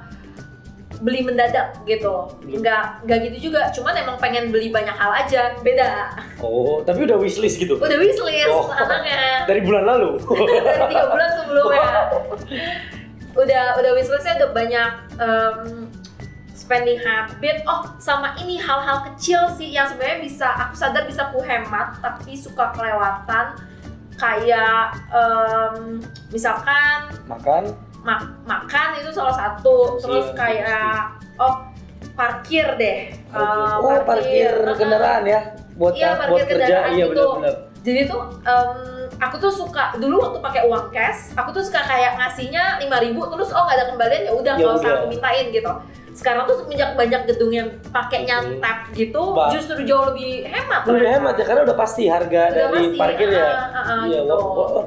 beli 0.99 1.23
mendadak 1.23 1.79
gitu 1.85 2.27
Belum. 2.39 2.59
nggak 2.59 2.83
nggak 3.03 3.19
gitu 3.25 3.37
juga 3.49 3.71
cuman 3.71 3.95
emang 3.97 4.17
pengen 4.17 4.51
beli 4.51 4.69
banyak 4.69 4.91
hal 4.91 5.15
aja 5.15 5.55
beda 5.59 6.11
Oh, 6.39 6.83
tapi 6.83 7.03
udah 7.03 7.15
wishlist 7.15 7.57
gitu. 7.57 7.77
udah 7.77 7.99
wishlist 7.99 8.51
Oh. 8.51 8.67
anaknya 8.69 9.45
Dari 9.45 9.61
bulan 9.61 9.85
lalu. 9.85 10.19
dari 10.67 10.85
tiga 10.89 11.07
bulan 11.07 11.29
sebelumnya 11.35 11.91
udah 13.35 13.65
udah 13.77 13.93
wishlistnya 13.95 14.35
udah 14.37 14.51
banyak 14.51 14.91
em, 15.17 15.59
spending 16.51 16.99
habit 16.99 17.63
oh 17.65 17.87
sama 17.97 18.35
ini 18.37 18.59
hal-hal 18.59 19.07
kecil 19.07 19.47
sih 19.55 19.71
yang 19.71 19.87
sebenarnya 19.87 20.19
bisa 20.21 20.47
aku 20.59 20.75
sadar 20.75 21.07
bisa 21.07 21.31
ku 21.31 21.39
hemat 21.39 21.95
tapi 21.99 22.35
suka 22.35 22.75
kelewatan 22.75 23.55
kayak 24.15 24.91
em, 25.09 26.03
misalkan 26.29 27.15
Makan. 27.25 27.71
Mak- 28.01 28.31
makan 28.43 28.89
itu 28.97 29.11
salah 29.11 29.33
satu. 29.33 29.77
Iya, 29.93 30.01
terus 30.01 30.27
iya, 30.27 30.35
kayak 30.35 30.93
oh 31.37 31.55
parkir 32.13 32.67
deh. 32.75 32.99
Eh, 33.13 33.75
oh, 33.77 34.01
parkir. 34.03 34.51
kendaraan 34.73 35.23
ya? 35.23 35.41
Buat 35.75 35.93
Iya, 35.95 36.09
buat 36.09 36.19
parkir 36.21 36.45
kerja. 36.45 36.67
kendaraan 36.67 36.91
Iya 36.91 37.05
gitu. 37.07 37.27
benar-benar. 37.35 37.57
jadi 37.79 38.01
tuh 38.05 38.21
em, 38.43 38.79
aku 39.17 39.37
tuh 39.39 39.49
suka 39.51 39.95
dulu 39.97 40.19
waktu 40.19 40.39
pakai 40.41 40.63
uang 40.67 40.91
cash 40.91 41.31
aku 41.33 41.51
tuh 41.53 41.63
suka 41.63 41.81
kayak 41.81 42.19
ngasihnya 42.19 42.77
5000 42.81 42.91
terus 43.29 43.49
oh 43.49 43.63
nggak 43.63 43.77
ada 43.77 43.87
kembalian 43.89 44.23
ya 44.25 44.33
udah 44.35 44.53
Ya 44.53 44.61
nggak 44.61 44.77
usah 44.77 44.91
aku 44.93 45.07
mintain 45.09 45.47
gitu. 45.49 45.73
Sekarang 46.11 46.43
tuh 46.45 46.59
semenjak 46.59 46.91
banyak 46.93 47.23
gedung 47.25 47.49
yang 47.49 47.69
pakainya 47.89 48.43
tap 48.59 48.91
gitu 48.91 49.23
Ba- 49.31 49.49
justru 49.49 49.79
jauh 49.85 50.11
lebih 50.11 50.43
hemat 50.45 50.83
Lebih 50.85 51.07
hemat 51.09 51.35
ya 51.35 51.45
karena 51.47 51.63
udah 51.63 51.77
pasti 51.77 52.03
harga 52.07 52.43
Udah 52.45 52.59
dari 52.67 52.75
pasti, 52.83 52.99
parkir 52.99 53.29
ya. 53.31 53.39
ah, 53.39 53.55
ah, 53.55 53.79
ah, 53.79 54.01
iya, 54.05 54.21
gitu. 54.21 54.35
wah- 54.35 54.71
wah- 54.75 54.87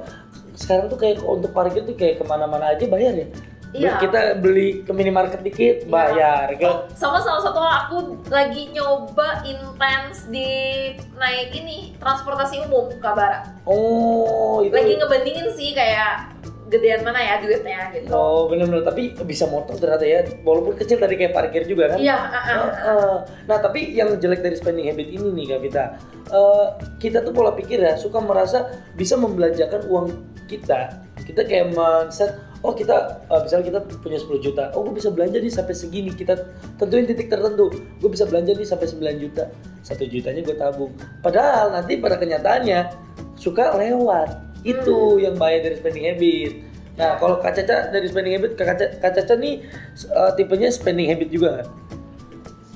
sekarang 0.62 0.86
tuh 0.88 1.00
kayak 1.02 1.26
untuk 1.26 1.52
parkir 1.52 1.82
tuh 1.82 1.98
kayak 1.98 2.22
ke 2.22 2.24
mana-mana 2.30 2.72
aja 2.72 2.86
bayar 2.86 3.18
ya. 3.18 3.28
Iya. 3.72 4.04
Kita 4.04 4.36
beli 4.44 4.84
ke 4.84 4.92
minimarket 4.92 5.40
dikit 5.48 5.88
Iya. 5.88 5.90
bayar 5.90 6.48
Oh, 6.68 6.80
sama 6.92 7.24
salah 7.24 7.40
satu 7.40 7.60
aku 7.64 7.98
lagi 8.28 8.68
nyoba 8.76 9.48
intens 9.48 10.28
di 10.28 10.92
naik 11.16 11.56
ini 11.56 11.96
transportasi 11.96 12.68
umum 12.68 12.92
Kabara. 13.00 13.48
Oh 13.64 14.60
itu. 14.60 14.76
Lagi 14.76 15.00
ngebandingin 15.00 15.48
sih 15.56 15.72
kayak 15.72 16.36
gedean 16.72 17.04
mana 17.04 17.20
ya 17.20 17.36
duitnya 17.44 17.92
gitu. 17.92 18.08
Oh 18.16 18.48
benar-benar 18.48 18.88
tapi 18.88 19.12
bisa 19.28 19.44
motor 19.46 19.76
ternyata 19.76 20.08
ya. 20.08 20.24
Walaupun 20.48 20.80
kecil 20.80 20.98
tadi 20.98 21.20
kayak 21.20 21.36
parkir 21.36 21.68
juga 21.68 21.92
kan. 21.94 22.00
Iya, 22.00 22.18
Nah, 22.32 22.44
ah. 22.48 22.70
eh, 22.72 23.16
nah 23.46 23.58
tapi 23.60 23.92
yang 23.92 24.16
jelek 24.16 24.40
dari 24.40 24.56
spending 24.56 24.88
habit 24.88 25.12
ini 25.12 25.28
nih 25.36 25.46
Kak 25.52 25.60
Vita. 25.60 25.86
Eh, 26.32 26.68
Kita 26.98 27.20
tuh 27.22 27.36
pola 27.36 27.52
pikir 27.52 27.84
ya 27.84 28.00
suka 28.00 28.24
merasa 28.24 28.72
bisa 28.96 29.20
membelanjakan 29.20 29.84
uang 29.92 30.08
kita. 30.48 31.04
Kita 31.28 31.44
kayak 31.44 31.76
men-set 31.76 32.32
Oh 32.62 32.78
kita, 32.78 33.26
eh, 33.26 33.42
misalnya 33.42 33.66
kita 33.74 33.80
punya 34.06 34.22
10 34.22 34.38
juta. 34.38 34.70
Oh 34.78 34.86
gue 34.86 34.94
bisa 34.94 35.10
belanja 35.10 35.42
nih 35.42 35.50
sampai 35.50 35.74
segini. 35.74 36.14
Kita 36.14 36.38
tentuin 36.78 37.10
titik 37.10 37.26
tertentu. 37.26 37.74
Gue 37.98 38.10
bisa 38.14 38.30
belanja 38.30 38.54
nih 38.54 38.70
sampai 38.70 38.86
9 38.86 39.18
juta. 39.18 39.50
Satu 39.82 40.06
jutanya 40.06 40.46
gue 40.46 40.54
tabung. 40.54 40.94
Padahal 41.26 41.74
nanti 41.74 41.98
pada 41.98 42.22
kenyataannya 42.22 43.10
Suka 43.42 43.74
lewat 43.74 44.51
Itu 44.62 45.18
yang 45.18 45.36
bahaya 45.38 45.62
dari 45.62 45.76
spending 45.78 46.06
habit. 46.06 46.52
Nah 47.00 47.18
kalau 47.18 47.40
Kak 47.42 47.58
Caca 47.58 47.90
dari 47.90 48.06
spending 48.06 48.36
habit 48.38 48.52
Kak 48.60 48.78
Caca, 48.78 48.86
Kak 49.00 49.12
Caca 49.16 49.34
nih 49.40 49.64
eh, 50.12 50.32
tipenya 50.38 50.70
spending 50.70 51.08
habit 51.10 51.30
juga 51.32 51.66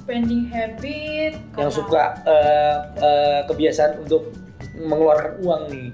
spending 0.05 0.45
habit 0.53 1.33
yang 1.57 1.73
suka 1.73 2.13
eh, 2.29 2.77
eh, 3.01 3.39
kebiasaan 3.49 4.05
untuk 4.05 4.29
mengeluarkan 4.77 5.41
uang 5.41 5.61
nih. 5.73 5.89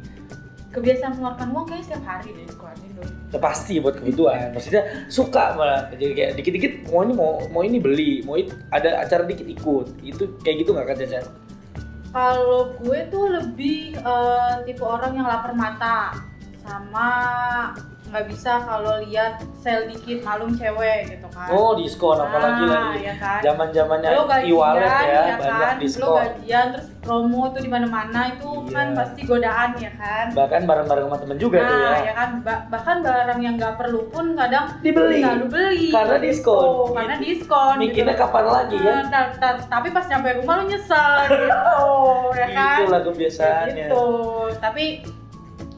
Kebiasaan 0.72 1.16
mengeluarkan 1.16 1.48
uang 1.56 1.66
kayaknya 1.68 1.86
setiap 1.88 2.04
hari 2.04 2.30
deh 2.36 2.46
dikeluarin 2.48 2.92
dulu 2.96 3.12
ya 3.32 3.40
pasti 3.40 3.80
buat 3.80 3.96
kebutuhan. 3.96 4.52
Maksudnya 4.52 4.84
suka 5.08 5.56
malah. 5.56 5.88
Jadi 5.96 6.12
kayak 6.12 6.32
dikit-dikit 6.36 6.74
mau 6.92 7.08
ini 7.08 7.14
mau 7.16 7.32
mau 7.48 7.64
ini 7.64 7.80
beli 7.80 8.20
mau 8.28 8.36
it- 8.36 8.52
ada 8.76 9.00
acara 9.00 9.24
dikit 9.24 9.48
ikut. 9.48 9.88
Itu 10.04 10.36
kayak 10.44 10.68
gitu 10.68 10.76
nggak 10.76 10.88
kan 10.92 10.96
Caca? 11.00 11.20
Kalau 12.12 12.76
gue 12.80 13.00
tuh 13.08 13.26
lebih 13.40 13.96
eh, 13.96 14.54
tipe 14.68 14.84
orang 14.84 15.16
yang 15.16 15.28
lapar 15.28 15.56
mata 15.56 16.16
sama 16.62 17.10
nggak 18.12 18.28
bisa 18.28 18.60
kalau 18.60 19.00
lihat 19.02 19.34
sale 19.56 19.88
dikit 19.88 20.20
malum 20.22 20.52
cewek 20.52 21.08
gitu 21.10 21.28
kan. 21.28 21.48
Oh 21.50 21.72
diskon 21.74 22.20
apalagi 22.20 22.62
Nah, 22.62 22.92
lagi 22.92 23.00
ya 23.02 23.16
kan? 23.16 23.40
zaman 23.42 23.68
zamannya 23.72 24.10
lo 24.12 24.24
e-wallet 24.28 24.84
ya, 24.84 25.00
ya, 25.02 25.22
banyak 25.34 25.40
kan? 25.40 25.74
Lo 25.74 25.80
diskon. 25.80 26.12
gajian 26.14 26.66
terus 26.70 26.88
promo 27.00 27.42
tuh 27.50 27.62
di 27.62 27.70
mana-mana 27.70 28.22
itu 28.30 28.46
Iya. 28.62 28.70
kan 28.70 28.88
pasti 28.94 29.22
godaan 29.24 29.70
ya 29.76 29.92
kan? 29.96 30.26
Bahkan 30.30 30.62
bareng-bareng 30.62 31.06
sama 31.08 31.18
temen 31.18 31.38
juga 31.40 31.58
tuh 31.62 31.72
nah 31.72 31.88
ya. 31.90 32.00
ya 32.04 32.14
kan? 32.14 32.30
Ba- 32.42 32.64
bahkan 32.68 32.98
barang 33.00 33.40
yang 33.40 33.56
nggak 33.56 33.76
perlu 33.76 34.02
pun 34.06 34.26
kadang 34.36 34.66
dibeli. 34.82 35.24
selalu 35.24 35.46
beli. 35.48 35.88
Karena 35.90 36.16
gitu. 36.16 36.26
diskon. 36.28 36.66
karena 36.92 37.16
diskon 37.16 37.76
mikirnya 37.80 38.12
gitu. 38.12 38.22
kapan 38.22 38.44
lagi 38.46 38.78
ya? 38.78 38.96
Nah, 39.02 39.24
tapi 39.64 39.88
pas 39.90 40.06
nyampe 40.06 40.30
rumah 40.36 40.54
lo 40.54 40.64
nyesel 40.66 41.12
gitu. 41.32 41.80
Ya 42.36 42.48
kan? 42.52 42.78
itulah 42.78 43.02
kebiasaannya 43.02 43.86
gitu. 43.88 44.06
Tapi 44.60 44.84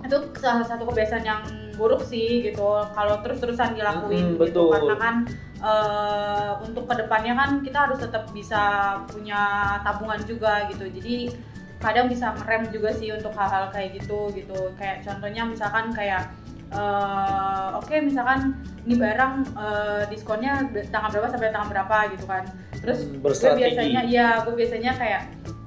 itu 0.03 0.17
salah 0.35 0.65
satu 0.65 0.83
kebiasaan 0.83 1.23
yang 1.23 1.39
buruk 1.73 2.01
sih 2.03 2.41
gitu. 2.41 2.63
Kalau 2.93 3.15
terus-terusan 3.19 3.73
Mm, 3.73 3.77
dilakuin 3.77 4.25
gitu 4.33 4.39
betul. 4.39 4.67
karena 4.71 4.95
kan 4.95 5.15
eh, 5.59 6.51
untuk 6.61 6.83
ke 6.85 6.95
depannya 6.97 7.33
kan 7.33 7.49
kita 7.61 7.77
harus 7.87 7.99
tetap 7.99 8.27
bisa 8.31 8.61
punya 9.07 9.41
tabungan 9.81 10.19
juga 10.23 10.67
gitu. 10.67 10.85
Jadi 10.87 11.31
kadang 11.77 12.07
bisa 12.07 12.31
ngerem 12.33 12.71
juga 12.71 12.89
sih 12.91 13.11
untuk 13.11 13.35
hal-hal 13.35 13.67
kayak 13.69 13.99
gitu 13.99 14.31
gitu. 14.31 14.71
Kayak 14.75 15.03
contohnya 15.03 15.43
misalkan 15.43 15.91
kayak 15.91 16.31
eh, 16.71 17.67
oke 17.75 17.95
misalkan 18.01 18.57
ini 18.83 18.95
barang 18.97 19.33
eh, 19.55 20.01
diskonnya 20.09 20.67
tanggal 20.91 21.09
berapa 21.11 21.27
sampai 21.31 21.51
tanggal 21.51 21.69
berapa 21.71 21.97
gitu 22.15 22.25
kan. 22.25 22.43
Terus 22.83 22.99
Hmm, 23.07 23.23
gue 23.23 23.31
biasanya 23.55 24.01
iya 24.03 24.27
gue 24.43 24.53
biasanya 24.53 24.91
kayak 24.95 25.21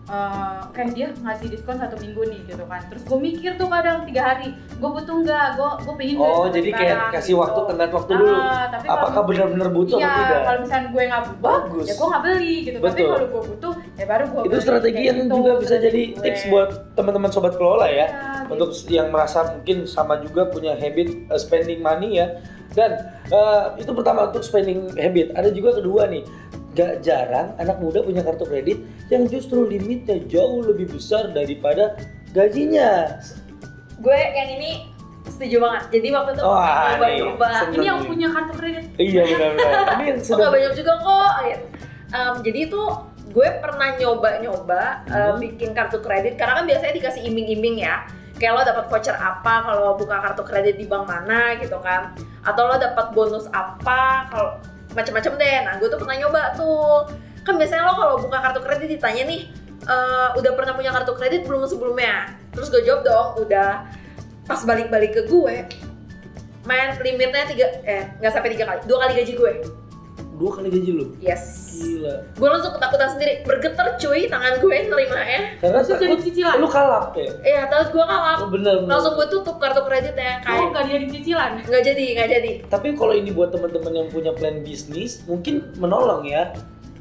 eh, 0.06 0.60
kayak 0.70 0.90
dia 0.94 1.06
ngasih 1.12 1.46
diskon 1.50 1.76
satu 1.76 1.96
minggu 1.98 2.22
nih 2.26 2.40
gitu 2.46 2.64
kan 2.64 2.80
terus 2.86 3.02
gue 3.02 3.18
mikir 3.18 3.58
tuh 3.58 3.66
kadang 3.66 4.06
tiga 4.06 4.22
hari 4.22 4.54
gue 4.54 4.90
butuh 4.90 5.16
nggak 5.20 5.46
gue 5.56 5.70
gue 5.82 5.94
pengen 5.96 6.16
beli 6.16 6.34
Oh, 6.36 6.46
jadi 6.46 6.68
kayak 6.70 6.98
kasih 7.10 7.34
gitu. 7.34 7.42
waktu 7.42 7.60
tenggat 7.66 7.90
waktu 7.90 8.12
dulu. 8.12 8.34
Ah, 8.36 8.64
tapi 8.70 8.86
Apakah 8.86 9.22
benar-benar 9.26 9.68
butuh 9.72 9.98
iya, 9.98 10.06
atau 10.06 10.22
tidak? 10.22 10.40
kalau 10.44 10.58
misalnya 10.62 10.88
gue 10.88 11.02
nggak 11.06 11.22
butuh, 11.26 11.42
Bagus. 11.42 11.86
ya 11.86 11.94
gue 11.96 12.06
nggak 12.06 12.22
beli 12.22 12.54
gitu. 12.62 12.76
Tapi 12.76 12.86
Betul. 12.86 13.08
kalau 13.10 13.26
gue 13.26 13.42
butuh, 13.50 13.72
ya 13.96 14.04
baru 14.06 14.25
gue 14.26 14.40
Itu 14.46 14.56
strategi 14.60 15.02
yang 15.02 15.18
juga 15.26 15.52
bisa 15.58 15.75
jadi 15.76 16.02
tips 16.14 16.42
buat 16.46 16.70
teman-teman 16.94 17.30
sobat 17.32 17.54
kelola 17.56 17.86
ya. 17.88 18.06
Iya, 18.06 18.06
Untuk 18.46 18.70
yang 18.86 19.08
merasa 19.10 19.38
mungkin 19.50 19.90
sama 19.90 20.22
juga 20.22 20.46
punya 20.46 20.78
habit 20.78 21.26
uh, 21.26 21.40
spending 21.40 21.82
money 21.82 22.22
ya. 22.22 22.38
Dan 22.76 22.90
uh, 23.33 23.73
itu 23.75 23.88
pertama 23.90 24.28
untuk 24.28 24.45
spending 24.45 24.92
habit. 24.95 25.33
Ada 25.33 25.49
juga 25.50 25.80
kedua 25.80 26.04
nih. 26.06 26.23
Gak 26.76 27.00
jarang 27.00 27.56
anak 27.56 27.80
muda 27.80 28.04
punya 28.04 28.21
kartu 28.21 28.45
kredit 28.45 28.85
yang 29.09 29.25
justru 29.25 29.64
limitnya 29.64 30.21
jauh 30.28 30.61
lebih 30.61 30.92
besar 30.92 31.33
daripada 31.33 31.97
gajinya. 32.30 33.16
gue 33.97 34.12
yang 34.12 34.61
ini 34.61 34.92
setuju 35.25 35.56
banget 35.56 35.83
jadi 35.88 36.09
waktu 36.12 36.30
itu 36.37 36.42
coba 36.45 37.00
nih, 37.00 37.16
coba. 37.25 37.49
Ini 37.73 37.80
yang 37.80 38.00
punya 38.04 38.28
kartu 38.28 38.52
kredit. 38.54 38.85
Iya 38.95 39.23
benar-benar. 39.25 39.85
Ini 39.97 40.04
yang 40.04 40.18
Oh, 40.21 40.37
nggak 40.37 40.52
banyak 40.52 40.73
juga 40.76 40.92
kok. 41.00 41.33
Em, 42.06 42.35
jadi 42.45 42.59
itu 42.68 42.80
gue 43.26 43.49
pernah 43.59 43.88
nyoba-nyoba 43.97 44.83
Hmm. 45.09 45.37
bikin 45.40 45.73
kartu 45.73 45.99
kredit 45.99 46.37
karena 46.37 46.61
kan 46.61 46.64
biasanya 46.64 46.92
dikasih 46.92 47.23
iming-iming 47.25 47.80
ya. 47.80 48.04
Kayak 48.37 48.52
lo 48.52 48.62
dapat 48.69 48.85
voucher 48.93 49.16
apa 49.16 49.64
kalau 49.64 49.97
buka 49.97 50.16
kartu 50.21 50.43
kredit 50.45 50.76
di 50.76 50.85
bank 50.85 51.09
mana 51.09 51.57
gitu 51.57 51.81
kan. 51.81 52.12
Atau 52.45 52.69
lo 52.69 52.76
dapat 52.76 53.16
bonus 53.16 53.49
apa 53.49 54.28
kalau 54.28 54.61
macam-macam 54.93 55.33
deh. 55.40 55.59
Nah, 55.64 55.75
gue 55.81 55.88
tuh 55.88 55.99
pernah 56.00 56.16
nyoba 56.21 56.52
tuh. 56.52 57.09
Kan 57.45 57.57
biasanya 57.57 57.88
lo 57.88 57.95
kalau 57.97 58.14
buka 58.21 58.38
kartu 58.45 58.61
kredit 58.61 58.88
ditanya 59.00 59.23
nih, 59.25 59.40
"Eh, 59.88 60.28
udah 60.37 60.52
pernah 60.52 60.76
punya 60.76 60.93
kartu 60.93 61.12
kredit 61.16 61.49
belum 61.49 61.64
sebelumnya? 61.64 62.33
Terus 62.52 62.69
gue 62.69 62.83
jawab 62.85 63.05
dong, 63.05 63.28
udah. 63.47 63.88
Pas 64.47 64.61
balik-balik 64.62 65.12
ke 65.16 65.23
gue, 65.26 65.57
main 66.66 66.99
limitnya 66.99 67.47
tiga 67.47 67.66
eh 67.87 68.11
nggak 68.19 68.33
sampai 68.35 68.50
tiga 68.52 68.66
kali, 68.66 68.81
dua 68.90 69.07
kali 69.07 69.12
gaji 69.23 69.33
gue. 69.38 69.52
Dua 70.37 70.50
kali 70.52 70.69
gaji 70.69 70.90
lu. 70.93 71.07
Yes. 71.19 71.43
Gila. 71.76 72.14
Gue 72.33 72.49
langsung 72.49 72.73
ketakutan 72.73 73.09
sendiri, 73.11 73.33
bergetar 73.43 73.97
cuy 73.97 74.25
tangan 74.25 74.55
gue 74.57 74.76
nerima 74.87 75.19
ya. 75.19 75.40
Karena 75.57 75.81
Terus 75.81 75.99
jadi 75.99 76.16
cicilan. 76.21 76.55
lu 76.57 76.69
kalap 76.69 77.12
ya. 77.12 77.28
Iya, 77.43 77.62
terus 77.66 77.88
gue 77.88 78.05
kalah. 78.05 78.37
Oh, 78.38 78.49
bener, 78.49 78.75
bener. 78.78 78.88
Langsung 78.88 79.12
gue 79.14 79.26
tutup 79.26 79.57
kartu 79.57 79.81
kreditnya 79.83 80.38
Oh, 80.38 80.45
kayak 80.45 80.66
nggak 80.71 80.85
jadi 80.87 81.07
cicilan. 81.11 81.52
nggak 81.62 81.83
jadi, 81.83 82.05
nggak 82.14 82.28
jadi. 82.31 82.50
Tapi 82.66 82.87
kalau 82.93 83.12
ini 83.12 83.31
buat 83.31 83.49
teman-teman 83.49 83.93
yang 83.95 84.09
punya 84.09 84.31
plan 84.31 84.61
bisnis, 84.61 85.25
mungkin 85.25 85.73
menolong 85.75 86.23
ya. 86.23 86.52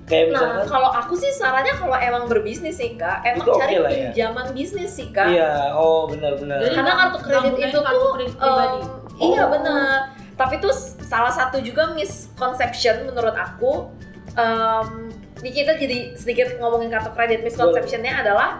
Kayak 0.05 0.31
Nah, 0.31 0.61
kalau 0.63 0.93
aku 0.93 1.13
sih 1.13 1.33
sarannya 1.33 1.73
kalau 1.73 1.97
emang 1.97 2.29
berbisnis 2.29 2.77
sih 2.77 2.93
kak, 2.93 3.25
emang 3.25 3.49
cari 3.49 3.75
lah 3.75 3.89
ya. 3.89 4.13
pinjaman 4.13 4.53
bisnis 4.53 4.93
sih 4.93 5.09
kak. 5.09 5.27
iya, 5.27 5.73
oh 5.73 6.05
benar-benar. 6.05 6.61
Jadi 6.61 6.77
Karena 6.77 6.93
kartu 6.95 7.17
kredit 7.19 7.53
itu 7.59 7.79
kartu 7.81 7.97
tuh, 7.97 8.11
kredit 8.13 8.35
pribadi. 8.37 8.79
em, 8.79 8.89
iya 9.19 9.41
Oh. 9.41 9.49
benar. 9.49 9.97
Tapi 10.35 10.55
tuh 10.59 10.69
salah 11.05 11.29
satu 11.29 11.61
juga 11.61 11.93
misconception 11.93 13.05
menurut 13.05 13.33
aku. 13.33 13.93
em, 14.35 15.07
ini 15.39 15.51
kita 15.53 15.79
jadi 15.79 16.11
sedikit 16.17 16.59
ngomongin 16.59 16.91
kartu 16.91 17.07
kredit. 17.13 17.39
Misconceptionnya 17.39 18.19
adalah 18.19 18.59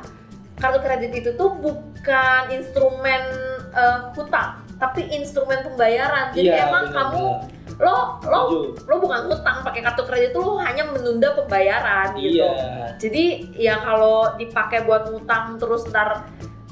kartu 0.55 0.79
kredit 0.79 1.11
itu 1.11 1.35
tuh 1.35 1.51
bukan 1.59 2.43
instrumen 2.47 3.21
eh, 3.75 3.99
hutang, 4.15 4.63
tapi 4.79 5.03
instrumen 5.11 5.67
pembayaran. 5.67 6.31
Jadi 6.31 6.47
Iya, 6.47 6.71
emang 6.71 6.87
benar, 6.87 7.11
kamu 7.11 7.23
benar. 7.27 7.75
lo 7.75 7.95
lo 8.23 8.39
lo 8.87 8.95
bukan 9.03 9.27
hutang 9.27 9.67
pakai 9.67 9.83
kartu 9.83 10.07
kredit 10.07 10.31
tuh 10.31 10.47
lo 10.47 10.63
hanya 10.63 10.87
menunda 10.87 11.35
pembayaran 11.35 12.15
gitu. 12.15 12.39
Iya. 12.39 12.95
Jadi 12.95 13.51
ya 13.59 13.75
kalau 13.83 14.31
dipakai 14.39 14.87
buat 14.87 15.11
ngutang 15.11 15.59
terus 15.59 15.83
ntar 15.91 16.23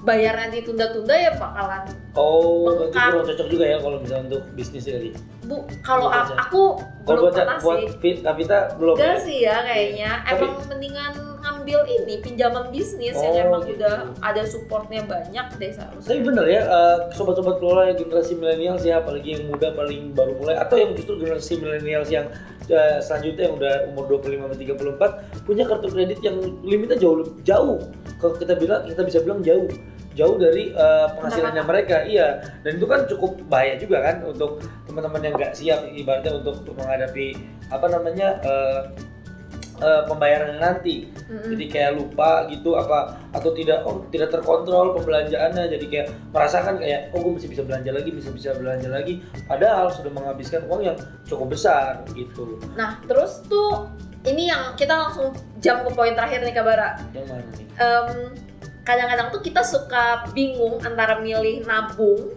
bayarnya 0.03 0.51
ditunda-tunda 0.53 1.15
ya 1.15 1.31
bakalan 1.33 1.83
Oh, 2.13 2.69
berarti 2.69 2.93
kurang 2.93 3.25
cocok 3.25 3.47
juga 3.49 3.65
ya 3.65 3.77
kalau 3.79 3.97
misalnya 3.97 4.23
untuk 4.29 4.43
bisnis 4.53 4.85
kali. 4.85 5.09
bu 5.43 5.55
kalau 5.81 6.07
a- 6.07 6.21
aja. 6.21 6.37
aku 6.37 6.77
Kalau 7.03 7.19
belum 7.19 7.23
buat 7.25 7.33
pernah 7.35 7.57
buat 7.57 7.77
sih. 7.81 7.89
Fit, 7.97 8.17
Kavita 8.21 8.57
belum. 8.77 8.95
Enggak 8.95 9.09
ya? 9.09 9.19
sih 9.19 9.37
ya 9.41 9.57
kayaknya. 9.59 10.11
Tapi- 10.21 10.45
Emang 10.45 10.55
mendingan 10.69 11.13
ngambil 11.41 11.79
ini 11.89 12.15
pinjaman 12.21 12.65
bisnis 12.69 13.17
yang 13.17 13.33
Oh, 13.33 13.43
emang 13.49 13.61
gitu. 13.65 13.75
udah 13.75 13.95
ada 14.21 14.43
supportnya 14.45 15.03
banyak 15.03 15.47
deh 15.57 15.71
seharusnya. 15.73 16.07
Tapi 16.07 16.19
bener 16.21 16.45
ya, 16.47 16.61
eh, 16.63 16.97
sobat-sobat 17.11 17.57
kelola 17.57 17.81
yang 17.85 17.97
generasi 17.97 18.33
milenial 18.33 18.75
sih, 18.77 18.91
apalagi 18.91 19.29
yang 19.33 19.49
muda 19.49 19.73
paling 19.73 20.13
baru 20.13 20.31
mulai, 20.33 20.55
atau 20.55 20.77
yang 20.77 20.93
justru 20.93 21.17
generasi 21.17 21.57
milenial 21.57 22.03
yang 22.05 22.29
eh, 22.63 22.95
selanjutnya 22.97 23.43
yang 23.43 23.55
udah 23.57 23.73
umur 23.89 24.03
25 24.07 24.39
sampai 24.39 24.59
34 24.61 25.09
punya 25.43 25.67
kartu 25.67 25.87
kredit 25.89 26.19
yang 26.21 26.37
limitnya 26.61 26.95
jauh 26.95 27.19
jauh. 27.41 27.75
Kalau 28.15 28.37
kita 28.37 28.55
bilang 28.55 28.87
kita 28.87 29.03
bisa 29.03 29.19
bilang 29.19 29.43
jauh 29.43 29.67
jauh 30.13 30.37
dari 30.37 30.71
eh, 30.71 31.07
penghasilannya 31.13 31.63
mereka, 31.63 32.05
iya. 32.05 32.39
Dan 32.61 32.77
itu 32.77 32.85
kan 32.85 33.05
cukup 33.05 33.37
bahaya 33.47 33.75
juga 33.75 34.01
kan 34.01 34.21
untuk 34.23 34.61
teman-teman 34.85 35.21
yang 35.21 35.33
nggak 35.35 35.53
siap 35.53 35.83
ibaratnya 35.89 36.37
untuk 36.37 36.61
menghadapi 36.73 37.33
apa 37.67 37.85
namanya 37.89 38.27
eh, 38.41 38.81
eh, 39.81 40.01
pembayaran 40.05 40.61
nanti 40.61 41.09
Mm-mm. 41.27 41.57
jadi 41.57 41.65
kayak 41.67 41.91
lupa 41.97 42.45
gitu 42.47 42.77
apa 42.77 43.17
atau 43.33 43.49
tidak 43.51 43.81
oh 43.83 44.05
tidak 44.13 44.29
terkontrol 44.29 44.93
pembelanjaannya 44.93 45.65
jadi 45.67 45.85
kayak 45.89 46.07
merasakan 46.29 46.77
kayak 46.77 47.09
oh 47.11 47.19
gue 47.19 47.41
masih 47.41 47.49
bisa 47.49 47.65
belanja 47.65 47.89
lagi 47.89 48.09
bisa 48.13 48.29
bisa 48.29 48.49
belanja 48.53 48.87
lagi 48.87 49.19
padahal 49.49 49.89
sudah 49.89 50.13
menghabiskan 50.13 50.61
uang 50.69 50.81
yang 50.85 50.97
cukup 51.25 51.57
besar 51.57 52.05
gitu 52.13 52.61
Nah 52.77 53.01
terus 53.09 53.41
tuh 53.49 53.89
ini 54.23 54.47
yang 54.47 54.77
kita 54.77 54.93
langsung 54.93 55.33
jam 55.59 55.81
ke 55.83 55.89
poin 55.91 56.13
terakhir 56.13 56.45
nih 56.45 56.53
Kabara. 56.53 56.95
yang 57.11 57.25
mana 57.27 57.43
nih 57.57 57.65
Em, 57.73 58.09
kadang-kadang 58.83 59.31
tuh 59.31 59.41
kita 59.41 59.63
suka 59.63 60.27
bingung 60.35 60.79
antara 60.83 61.19
milih 61.23 61.63
nabung 61.63 62.35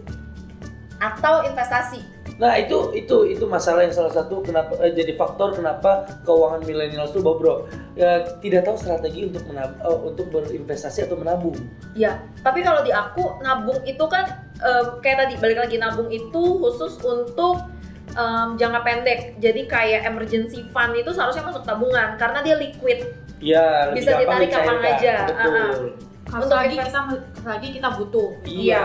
atau 0.97 1.45
investasi. 1.45 2.01
nah 2.37 2.53
itu 2.53 2.93
itu 2.93 3.33
itu 3.33 3.49
masalah 3.49 3.81
yang 3.81 3.93
salah 3.93 4.13
satu 4.13 4.45
kenapa 4.45 4.77
eh, 4.85 4.93
jadi 4.93 5.17
faktor 5.17 5.57
kenapa 5.57 6.05
keuangan 6.21 6.61
milenial 6.69 7.09
tuh 7.09 7.25
bobrok 7.25 7.65
ya, 7.97 8.29
tidak 8.45 8.61
tahu 8.61 8.77
strategi 8.77 9.25
untuk 9.25 9.41
menab, 9.49 9.73
eh, 9.81 9.99
untuk 10.05 10.29
berinvestasi 10.29 11.09
atau 11.09 11.17
menabung 11.17 11.57
Ya, 11.97 12.21
tapi 12.45 12.61
kalau 12.61 12.85
di 12.85 12.93
aku 12.93 13.41
nabung 13.41 13.81
itu 13.89 14.05
kan 14.05 14.45
em, 14.61 15.01
kayak 15.01 15.25
tadi 15.25 15.33
balik 15.41 15.65
lagi 15.65 15.81
nabung 15.81 16.13
itu 16.13 16.43
khusus 16.61 17.01
untuk 17.01 17.65
em, 18.13 18.53
jangka 18.53 18.85
pendek. 18.85 19.19
Jadi 19.41 19.65
kayak 19.65 20.05
emergency 20.05 20.61
fund 20.69 20.93
itu 20.93 21.09
seharusnya 21.09 21.41
masuk 21.41 21.65
tabungan 21.65 22.21
karena 22.21 22.45
dia 22.45 22.53
liquid. 22.53 23.17
ya 23.41 23.89
lebih 23.89 24.01
Bisa 24.01 24.11
ditarik 24.17 24.49
kapan 24.53 24.77
aja, 24.81 25.15
betul 25.25 26.06
Kalau 26.27 26.43
Untuk 26.43 26.57
lagi 26.57 26.75
invest- 26.75 26.91
kita 26.91 27.01
lagi 27.43 27.67
kita 27.71 27.89
butuh. 27.93 28.29
iya 28.43 28.83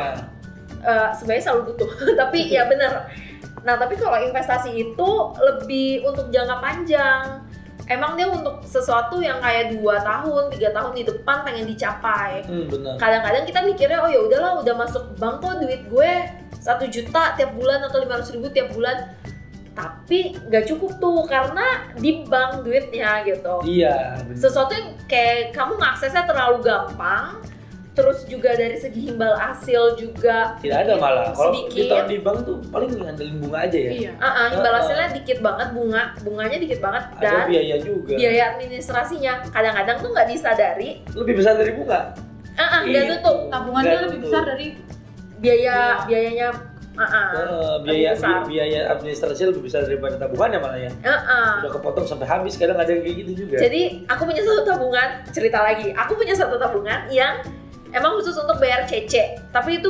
Eh, 0.83 1.09
sebenarnya 1.15 1.45
selalu 1.45 1.63
butuh, 1.71 1.89
tapi 2.21 2.51
ya 2.51 2.67
bener. 2.67 3.07
Nah, 3.63 3.79
tapi 3.79 3.95
kalau 3.95 4.19
investasi 4.19 4.75
itu 4.75 5.11
lebih 5.39 6.03
untuk 6.03 6.27
jangka 6.27 6.59
panjang. 6.59 7.39
Emang 7.87 8.15
dia 8.15 8.27
untuk 8.27 8.63
sesuatu 8.63 9.19
yang 9.19 9.39
kayak 9.39 9.75
dua 9.75 9.99
tahun, 10.01 10.51
tiga 10.51 10.71
tahun 10.71 10.91
di 10.93 11.03
depan 11.03 11.43
pengen 11.43 11.67
dicapai. 11.67 12.43
hmm, 12.43 12.67
benar 12.67 12.95
kadang-kadang 12.97 13.45
kita 13.45 13.61
mikirnya 13.63 13.99
oh 13.99 14.07
ya 14.07 14.21
udahlah 14.23 14.59
udah 14.59 14.75
masuk 14.77 15.03
bank 15.15 15.39
kok 15.39 15.59
duit 15.59 15.83
gue 15.87 16.13
satu 16.57 16.87
juta 16.87 17.35
tiap 17.35 17.51
bulan 17.53 17.83
atau 17.83 17.99
lima 17.99 18.19
ribu 18.19 18.47
tiap 18.49 18.71
bulan 18.71 19.07
tapi 19.73 20.37
nggak 20.39 20.69
cukup 20.69 20.93
tuh 20.97 21.25
karena 21.25 21.65
di 21.95 22.25
bank 22.25 22.61
duitnya 22.61 23.25
gitu 23.25 23.65
iya 23.65 24.21
benar 24.23 24.37
sesuatu 24.39 24.71
yang 24.71 24.93
kayak 25.05 25.51
kamu 25.51 25.77
ngaksesnya 25.77 26.25
terlalu 26.25 26.61
gampang 26.61 27.41
terus 27.93 28.25
juga 28.25 28.53
dari 28.53 28.73
segi 28.75 29.13
imbal 29.13 29.33
hasil 29.33 29.97
juga 29.97 30.57
tidak 30.59 30.89
ada 30.89 30.97
malah 30.97 31.29
kalau 31.31 31.53
sedikit. 31.53 31.77
ditaruh 31.77 32.09
di 32.09 32.19
bank 32.19 32.39
tuh 32.43 32.57
paling 32.69 32.89
ngandelin 32.91 33.37
bunga 33.37 33.59
aja 33.63 33.79
ya 33.79 33.91
Iya. 33.93 34.13
Ah, 34.17 34.29
ah, 34.29 34.47
imbal 34.51 34.65
Ah, 34.67 34.73
ah. 34.73 34.81
hasilnya 34.81 35.09
dikit 35.13 35.39
banget 35.41 35.69
bunga 35.71 36.03
bunganya 36.21 36.57
dikit 36.57 36.81
banget 36.81 37.05
ada 37.13 37.21
dan 37.23 37.45
biaya 37.49 37.77
juga 37.79 38.17
biaya 38.17 38.43
administrasinya 38.51 39.33
kadang-kadang 39.47 39.97
tuh 40.01 40.09
nggak 40.09 40.25
disadari 40.27 40.91
lebih 41.13 41.35
besar 41.37 41.53
dari 41.55 41.73
bunga 41.73 42.01
ah 42.55 42.65
ah 42.65 42.81
nggak 42.83 43.05
Itu. 43.05 43.13
tutup 43.15 43.39
Tabungannya 43.49 43.99
lebih 44.03 44.19
besar 44.21 44.43
dari 44.47 44.67
biaya 45.37 45.77
Iya. 45.77 46.05
biayanya 46.09 46.49
Eh, 46.93 47.77
biaya 47.81 48.13
bi- 48.13 48.45
biaya 48.53 48.81
administrasi 48.93 49.49
lebih 49.49 49.65
besar 49.65 49.89
daripada 49.89 50.21
tabungannya 50.21 50.59
malah 50.61 50.77
ya 50.77 50.91
Ah, 51.01 51.11
ah. 51.11 51.53
udah 51.65 51.73
kepotong 51.73 52.05
sampai 52.05 52.29
habis 52.29 52.61
kadang 52.61 52.77
ada 52.77 52.89
yang 52.89 53.01
kayak 53.01 53.17
gitu 53.25 53.33
juga 53.45 53.57
Jadi 53.59 54.05
aku 54.05 54.23
punya 54.29 54.43
satu 54.45 54.63
tabungan, 54.63 55.09
cerita 55.33 55.59
lagi. 55.65 55.89
Aku 55.97 56.13
punya 56.13 56.37
satu 56.37 56.61
tabungan 56.61 57.09
yang 57.09 57.41
emang 57.91 58.13
khusus 58.21 58.37
untuk 58.37 58.61
bayar 58.61 58.85
CC. 58.85 59.41
Tapi 59.49 59.81
itu 59.81 59.89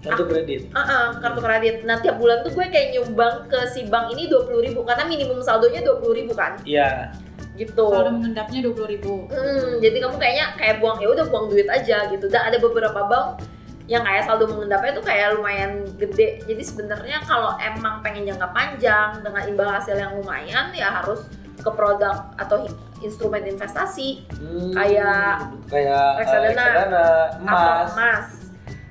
kartu 0.00 0.24
kredit 0.24 0.72
uh 0.72 0.80
-uh, 0.80 1.06
kartu 1.20 1.38
kredit. 1.38 1.84
Nah 1.84 2.00
tiap 2.00 2.16
bulan 2.16 2.40
tuh 2.40 2.50
gue 2.50 2.66
kayak 2.66 2.96
nyumbang 2.96 3.46
ke 3.46 3.60
si 3.68 3.84
bank 3.86 4.08
ini 4.10 4.26
20.000 4.26 4.66
ribu 4.66 4.80
karena 4.82 5.04
minimum 5.04 5.38
saldonya 5.38 5.84
20.000 5.84 6.18
ribu 6.18 6.32
kan, 6.32 6.56
iya 6.64 7.12
gitu. 7.52 7.84
saldo 7.84 8.08
mengendapnya 8.10 8.64
dua 8.64 8.72
puluh 8.72 8.88
ribu. 8.88 9.28
Hmm, 9.28 9.76
jadi 9.76 10.00
kamu 10.00 10.16
kayaknya 10.16 10.46
kayak 10.56 10.80
buang 10.80 10.96
ya 10.98 11.08
udah 11.12 11.28
buang 11.28 11.52
duit 11.52 11.68
aja 11.68 12.08
gitu. 12.08 12.32
Dan 12.32 12.48
ada 12.48 12.56
beberapa 12.56 12.96
bank 12.96 13.44
yang 13.90 14.00
kayak 14.00 14.22
saldo 14.22 14.46
mengendapnya 14.46 14.94
tuh 14.94 15.02
kayak 15.02 15.34
lumayan 15.34 15.82
gede. 15.96 16.46
Jadi 16.46 16.62
sebenarnya 16.62 17.18
kalau 17.20 17.58
emang 17.58 17.98
pengen 18.00 18.22
jangka 18.24 18.48
panjang 18.48 19.18
dengan 19.18 19.42
imbal 19.44 19.66
hasil 19.68 19.92
yang 19.92 20.14
lumayan 20.14 20.70
ya 20.70 20.94
harus 20.94 21.26
ke 21.58 21.68
produk 21.68 22.30
atau 22.36 22.64
instrumen 23.00 23.42
investasi 23.44 24.24
Hmm, 24.32 24.70
Kayak 24.70 25.50
kayak 25.66 26.04
eh, 26.08 26.18
reksadana. 26.18 26.48
reksadana, 26.48 27.06
atau 27.34 27.42
emas, 27.42 27.88
emas 27.90 28.26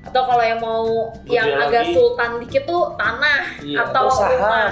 atau 0.01 0.21
kalau 0.25 0.43
yang 0.43 0.59
mau 0.59 0.85
yang 1.25 1.47
Berjual 1.47 1.65
agak 1.65 1.83
lagi. 1.83 1.93
sultan 1.93 2.31
dikit 2.39 2.63
tuh 2.65 2.83
tanah 2.95 3.41
Iya, 3.61 3.77
atau 3.81 4.03
atau 4.03 4.05
saham. 4.11 4.31
rumah 4.35 4.69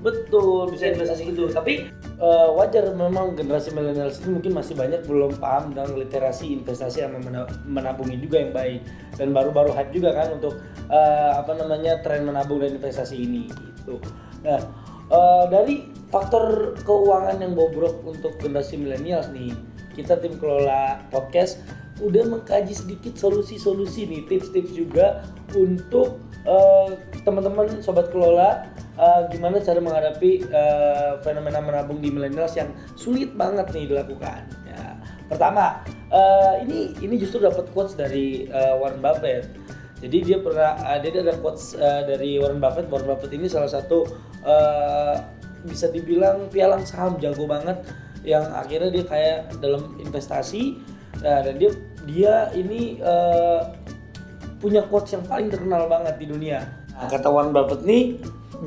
betul 0.00 0.58
bisa 0.68 0.84
investasi 0.88 1.22
gitu. 1.30 1.46
Tapi 1.48 1.86
eh, 2.22 2.48
wajar 2.54 2.94
memang 2.94 3.34
generasi 3.34 3.74
milenial 3.74 4.08
ini 4.14 4.30
mungkin 4.30 4.52
masih 4.54 4.78
banyak 4.78 5.02
belum 5.04 5.42
paham 5.42 5.74
tentang 5.74 5.98
literasi 5.98 6.54
investasi 6.62 7.02
mena- 7.10 7.50
menabungi 7.66 8.16
juga 8.22 8.38
yang 8.38 8.54
baik 8.54 8.80
dan 9.18 9.34
baru-baru 9.34 9.74
hype 9.74 9.90
juga 9.90 10.14
kan 10.14 10.38
untuk 10.38 10.62
eh, 10.86 11.32
apa 11.34 11.52
namanya 11.58 11.98
tren 12.00 12.22
menabung 12.22 12.62
dan 12.62 12.78
investasi 12.78 13.18
ini 13.18 13.50
gitu. 13.50 13.98
Nah 14.46 14.62
eh, 15.10 15.44
dari 15.50 15.90
faktor 16.14 16.78
keuangan 16.86 17.42
yang 17.42 17.58
bobrok 17.58 18.06
untuk 18.06 18.38
generasi 18.38 18.78
milenial 18.78 19.26
nih 19.34 19.50
kita 19.92 20.16
tim 20.22 20.38
kelola 20.40 21.04
podcast 21.12 21.60
udah 22.00 22.24
mengkaji 22.24 22.72
sedikit 22.72 23.14
solusi-solusi 23.20 24.08
nih 24.08 24.22
tips-tips 24.24 24.72
juga 24.72 25.26
untuk 25.52 26.22
eh, 26.46 26.88
teman-teman 27.26 27.82
sobat 27.84 28.08
kelola 28.08 28.71
eh, 29.02 29.20
gimana 29.34 29.58
cara 29.58 29.82
menghadapi 29.82 30.30
eh, 30.46 31.12
fenomena 31.26 31.58
menabung 31.58 31.98
di 31.98 32.14
millennials 32.14 32.54
yang 32.54 32.70
sulit 32.94 33.34
banget 33.34 33.66
nih 33.74 33.90
dilakukan. 33.90 34.46
Ya, 34.62 34.94
pertama, 35.26 35.82
eh, 36.14 36.62
ini 36.62 36.94
ini 37.02 37.18
justru 37.18 37.42
dapat 37.42 37.66
quotes 37.74 37.98
dari 37.98 38.46
eh, 38.46 38.74
Warren 38.78 39.02
Buffett. 39.02 39.50
Jadi 40.02 40.18
dia 40.22 40.38
pernah 40.42 40.78
dia 40.98 41.10
ada 41.22 41.34
quotes 41.38 41.74
eh, 41.74 42.02
dari 42.06 42.38
Warren 42.38 42.62
Buffett. 42.62 42.86
Warren 42.86 43.10
Buffett 43.10 43.34
ini 43.34 43.50
salah 43.50 43.70
satu 43.70 44.06
eh, 44.46 45.14
bisa 45.66 45.90
dibilang 45.90 46.46
pialang 46.50 46.86
saham 46.86 47.18
jago 47.18 47.46
banget 47.46 47.82
yang 48.22 48.46
akhirnya 48.54 48.90
dia 48.94 49.04
kayak 49.06 49.38
dalam 49.58 49.98
investasi 49.98 50.78
Nah, 51.20 51.40
dan 51.44 51.54
dia 51.60 51.70
dia 52.08 52.34
ini 52.56 52.96
eh, 52.96 53.60
punya 54.58 54.80
quotes 54.88 55.12
yang 55.12 55.24
paling 55.28 55.52
terkenal 55.52 55.84
banget 55.86 56.16
di 56.16 56.26
dunia. 56.30 56.64
Nah, 56.96 57.06
kata 57.10 57.28
Warren 57.28 57.52
Buffett 57.52 57.84
nih, 57.84 58.16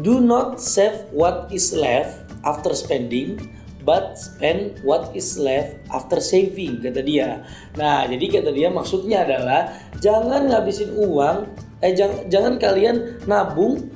do 0.03 0.19
not 0.19 0.59
save 0.59 1.07
what 1.15 1.47
is 1.53 1.71
left 1.71 2.27
after 2.43 2.75
spending, 2.75 3.39
but 3.85 4.17
spend 4.17 4.81
what 4.81 5.13
is 5.13 5.37
left 5.37 5.77
after 5.93 6.17
saving, 6.19 6.81
kata 6.81 7.05
dia. 7.05 7.45
Nah, 7.77 8.09
jadi 8.09 8.41
kata 8.41 8.49
dia 8.51 8.73
maksudnya 8.73 9.23
adalah 9.23 9.71
jangan 10.01 10.49
ngabisin 10.49 10.91
uang, 10.97 11.47
eh 11.85 11.93
jangan, 11.93 12.27
jangan 12.27 12.53
kalian 12.57 13.21
nabung 13.29 13.87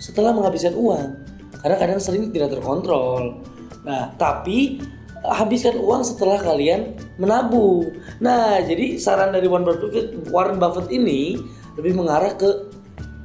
setelah 0.00 0.32
menghabiskan 0.34 0.74
uang, 0.74 1.22
karena 1.60 1.76
kadang 1.76 2.00
sering 2.00 2.32
tidak 2.32 2.56
terkontrol. 2.56 3.44
Nah, 3.84 4.16
tapi 4.16 4.80
habiskan 5.24 5.80
uang 5.80 6.04
setelah 6.04 6.36
kalian 6.40 6.96
menabung. 7.16 7.96
Nah, 8.20 8.60
jadi 8.64 9.00
saran 9.00 9.32
dari 9.32 9.48
Warren 9.48 9.64
Buffett, 9.64 10.08
Warren 10.28 10.56
Buffett 10.60 10.88
ini 10.92 11.36
lebih 11.76 11.96
mengarah 11.96 12.32
ke 12.36 12.73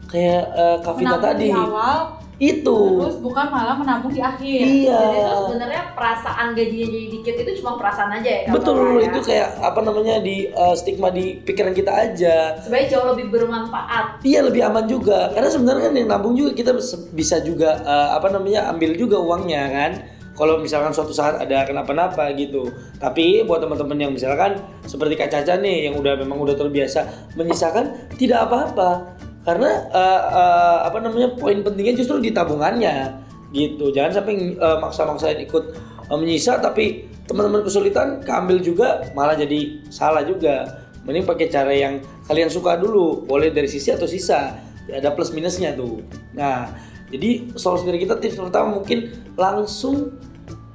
kayak 0.10 0.44
eh, 0.52 0.78
Kavita 0.82 1.06
menabung 1.16 1.24
tadi. 1.24 1.48
di 1.48 1.54
awal 1.54 1.98
Itu. 2.40 3.04
terus 3.04 3.20
bukan 3.20 3.52
malah 3.52 3.76
menabung 3.76 4.10
di 4.10 4.24
akhir 4.24 4.64
Iya. 4.64 4.96
Jadi 4.96 5.18
itu 5.20 5.36
sebenarnya 5.44 5.84
perasaan 5.92 6.48
gajinya 6.56 6.88
jadi 6.88 7.08
dikit 7.12 7.36
itu 7.36 7.52
cuma 7.60 7.76
perasaan 7.76 8.16
aja 8.16 8.32
ya. 8.32 8.50
Betul, 8.50 9.04
ya. 9.04 9.12
itu 9.12 9.20
kayak 9.22 9.50
apa 9.60 9.80
namanya 9.84 10.16
di 10.24 10.48
eh, 10.48 10.76
stigma 10.80 11.12
di 11.12 11.36
pikiran 11.38 11.76
kita 11.76 11.92
aja. 11.92 12.56
sebenarnya 12.64 12.88
jauh 12.96 13.08
lebih 13.12 13.28
bermanfaat. 13.28 14.24
Iya 14.24 14.40
lebih 14.42 14.62
aman 14.64 14.88
juga 14.88 15.30
karena 15.30 15.50
sebenarnya 15.52 15.84
kan 15.92 15.94
yang 15.94 16.08
nabung 16.08 16.34
juga 16.34 16.52
kita 16.56 16.72
bisa 17.12 17.44
juga 17.44 17.76
eh, 17.84 18.10
apa 18.16 18.32
namanya 18.32 18.72
ambil 18.72 18.96
juga 18.96 19.20
uangnya 19.20 19.64
kan 19.68 19.92
kalau 20.32 20.56
misalkan 20.56 20.96
suatu 20.96 21.12
saat 21.12 21.36
ada 21.36 21.68
kenapa-napa 21.68 22.32
gitu 22.40 22.72
tapi 22.96 23.44
buat 23.44 23.60
teman-teman 23.60 24.08
yang 24.08 24.12
misalkan 24.16 24.56
seperti 24.88 25.20
Kak 25.20 25.28
Caca 25.28 25.60
nih 25.60 25.92
yang 25.92 26.00
udah 26.00 26.16
memang 26.16 26.40
udah 26.40 26.56
terbiasa 26.56 27.04
menyisakan 27.36 28.16
tidak 28.16 28.48
apa-apa 28.48 29.19
karena 29.48 29.72
eh, 29.90 30.24
eh, 30.36 30.78
apa 30.88 30.98
namanya 31.00 31.36
poin 31.40 31.64
pentingnya 31.64 31.96
justru 31.96 32.20
di 32.20 32.32
tabungannya 32.36 33.24
gitu. 33.56 33.90
Jangan 33.96 34.22
sampai 34.22 34.56
eh, 34.56 34.78
maksa-maksain 34.84 35.40
ikut 35.48 35.64
eh, 36.12 36.18
menyisa 36.20 36.60
tapi 36.60 37.08
teman-teman 37.30 37.62
kesulitan 37.62 38.20
keambil 38.26 38.60
juga 38.60 39.06
malah 39.16 39.38
jadi 39.38 39.86
salah 39.88 40.26
juga. 40.28 40.88
Mending 41.08 41.26
pakai 41.26 41.48
cara 41.48 41.72
yang 41.72 42.04
kalian 42.28 42.52
suka 42.52 42.76
dulu. 42.76 43.24
Boleh 43.24 43.50
dari 43.50 43.72
sisi 43.72 43.90
atau 43.90 44.06
sisa. 44.06 44.60
Ada 44.90 45.14
plus 45.16 45.32
minusnya 45.32 45.72
tuh. 45.74 46.04
Nah 46.36 46.76
jadi 47.10 47.56
solusi 47.56 47.88
dari 47.88 48.04
kita 48.04 48.20
tips 48.20 48.38
pertama 48.38 48.78
mungkin 48.82 49.10
langsung 49.34 50.14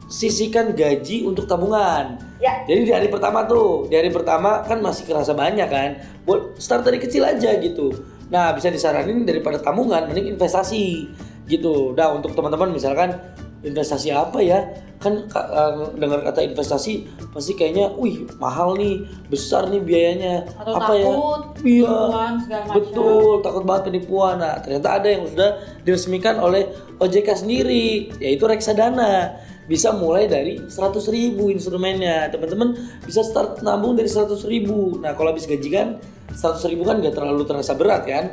sisihkan 0.08 0.72
gaji 0.72 1.26
untuk 1.28 1.44
tabungan. 1.44 2.18
Ya. 2.44 2.60
jadi 2.68 2.80
di 2.84 2.92
hari 2.92 3.08
pertama 3.08 3.48
tuh 3.48 3.88
di 3.88 3.96
hari 3.96 4.12
pertama 4.12 4.60
kan 4.64 4.80
masih 4.80 5.04
kerasa 5.04 5.36
banyak 5.36 5.68
kan. 5.68 6.00
Buat 6.24 6.56
start 6.56 6.88
dari 6.88 6.98
kecil 6.98 7.22
aja 7.22 7.54
gitu 7.60 8.13
nah 8.28 8.52
bisa 8.52 8.68
disaranin 8.68 9.22
daripada 9.22 9.60
tabungan 9.60 10.08
mending 10.08 10.32
investasi 10.32 11.08
gitu 11.44 11.92
nah 11.92 12.08
untuk 12.10 12.32
teman-teman 12.32 12.72
misalkan 12.72 13.12
investasi 13.60 14.12
apa 14.12 14.40
ya 14.40 14.60
kan 15.00 15.24
ka- 15.28 15.48
eh, 15.48 15.72
dengar 15.96 16.20
kata 16.22 16.40
investasi 16.42 17.04
pasti 17.32 17.52
kayaknya 17.52 17.92
wih 17.96 18.24
mahal 18.36 18.72
nih 18.72 19.04
besar 19.28 19.68
nih 19.68 19.80
biayanya 19.80 20.44
atau 20.56 20.72
apa 20.74 20.92
ya 20.94 21.04
takut 21.04 21.40
Iya. 21.64 21.88
penipuan, 21.88 22.32
segala 22.40 22.62
macam 22.64 22.76
Betul, 22.76 23.32
takut 23.40 23.62
banget 23.64 23.82
penipuan. 23.88 24.36
Nah, 24.36 24.54
ternyata 24.60 24.88
ada 25.00 25.08
yang 25.08 25.24
sudah 25.24 25.50
diresmikan 25.80 26.36
oleh 26.36 26.68
OJK 27.00 27.28
sendiri, 27.40 28.12
yaitu 28.20 28.44
reksadana. 28.44 29.32
Bisa 29.64 29.96
mulai 29.96 30.28
dari 30.28 30.60
100.000 30.60 31.08
ribu 31.08 31.48
instrumennya. 31.48 32.28
Teman-teman 32.28 32.76
bisa 33.00 33.24
start 33.24 33.64
nabung 33.64 33.96
dari 33.96 34.12
100.000 34.12 34.44
ribu. 34.44 35.00
Nah, 35.00 35.16
kalau 35.16 35.32
habis 35.32 35.48
gaji 35.48 35.68
kan 35.72 35.88
100.000 36.34 36.72
ribu 36.74 36.82
kan 36.84 37.00
gak 37.00 37.14
terlalu 37.14 37.42
terasa 37.46 37.72
berat 37.78 38.02
kan. 38.04 38.24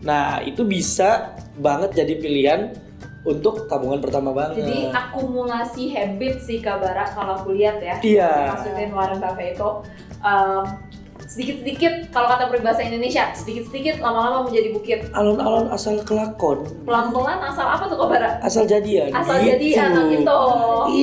Nah, 0.00 0.40
itu 0.40 0.64
bisa 0.64 1.36
banget 1.60 1.92
jadi 1.92 2.16
pilihan 2.16 2.60
untuk 3.20 3.68
tabungan 3.68 4.00
pertama 4.00 4.32
banget. 4.32 4.64
Jadi 4.64 4.78
akumulasi 4.88 5.92
habit 5.92 6.40
sih 6.40 6.64
Kabara 6.64 7.04
kalau 7.12 7.36
aku 7.36 7.52
lihat 7.52 7.84
ya. 7.84 7.96
Iya. 8.00 8.56
Masukin 8.56 8.90
Warren 8.96 9.20
Buffett 9.20 9.60
itu 9.60 9.70
um, 10.24 10.64
sedikit-sedikit 11.28 12.08
kalau 12.10 12.32
kata 12.32 12.48
peribahasa 12.48 12.80
Indonesia 12.80 13.28
sedikit-sedikit 13.36 14.00
lama-lama 14.00 14.48
menjadi 14.48 14.68
bukit. 14.72 14.98
alon-alon 15.12 15.68
asal 15.68 16.00
kelakon, 16.02 16.64
Pelan-pelan 16.88 17.38
asal 17.44 17.68
apa 17.68 17.84
tuh 17.86 18.00
Kabara? 18.00 18.40
asal 18.40 18.64
jadian. 18.64 19.12
Asal 19.12 19.36
jadi 19.44 19.68
anak 19.84 20.24
itu. 20.24 20.40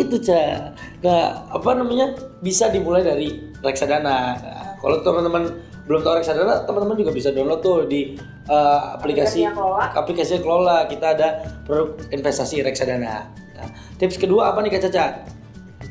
Itu 0.02 0.16
ca. 0.26 0.74
Nah, 1.06 1.46
apa 1.54 1.70
namanya? 1.78 2.18
Bisa 2.42 2.74
dimulai 2.74 3.06
dari 3.06 3.30
reksadana. 3.62 4.04
Nah, 4.42 4.66
kalau 4.82 5.06
teman-teman 5.06 5.54
belum 5.88 6.04
tahu 6.04 6.20
reksadana, 6.20 6.68
teman-teman 6.68 7.00
juga 7.00 7.12
bisa 7.16 7.32
download 7.32 7.64
tuh 7.64 7.88
di 7.88 8.20
uh, 8.52 9.00
aplikasi 9.00 9.48
Aplikasi 9.96 10.44
kelola. 10.44 10.84
Kita 10.86 11.16
ada 11.16 11.28
produk 11.64 11.96
investasi 12.12 12.60
reksadana. 12.60 13.32
Nah, 13.56 13.70
tips 13.96 14.20
kedua 14.20 14.52
apa 14.52 14.60
nih 14.62 14.76
Kak 14.76 14.92
Caca? 14.92 15.06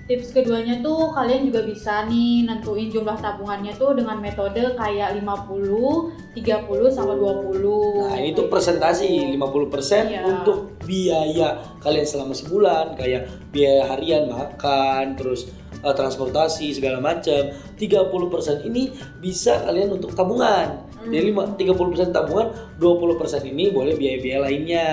Tips 0.07 0.31
keduanya 0.31 0.79
tuh 0.87 1.11
kalian 1.11 1.51
juga 1.51 1.67
bisa 1.67 2.07
nih 2.07 2.47
nentuin 2.47 2.87
jumlah 2.87 3.19
tabungannya 3.19 3.75
tuh 3.75 3.91
dengan 3.99 4.23
metode 4.23 4.79
kayak 4.79 5.19
50, 5.19 6.39
30 6.39 6.95
sama 6.95 7.19
20. 7.19 8.07
Nah, 8.07 8.15
ini 8.15 8.31
tuh 8.31 8.47
presentasi 8.47 9.35
50% 9.35 10.07
Iya. 10.07 10.23
untuk 10.23 10.79
biaya 10.87 11.59
kalian 11.83 12.07
selama 12.07 12.39
sebulan 12.39 12.95
kayak 12.95 13.51
biaya 13.51 13.83
harian 13.91 14.31
makan, 14.31 15.19
terus 15.19 15.51
eh, 15.83 15.95
transportasi 15.95 16.77
segala 16.77 17.01
macam. 17.01 17.53
30% 17.77 18.65
ini 18.65 18.93
bisa 19.21 19.61
kalian 19.65 19.97
untuk 19.97 20.13
tabungan. 20.17 20.87
Hmm. 20.97 21.13
Jadi 21.13 21.25
lima- 21.31 21.55
30% 21.55 22.11
tabungan, 22.11 22.51
20% 22.81 23.47
ini 23.47 23.71
boleh 23.71 23.95
biaya-biaya 23.95 24.41
lainnya. 24.43 24.89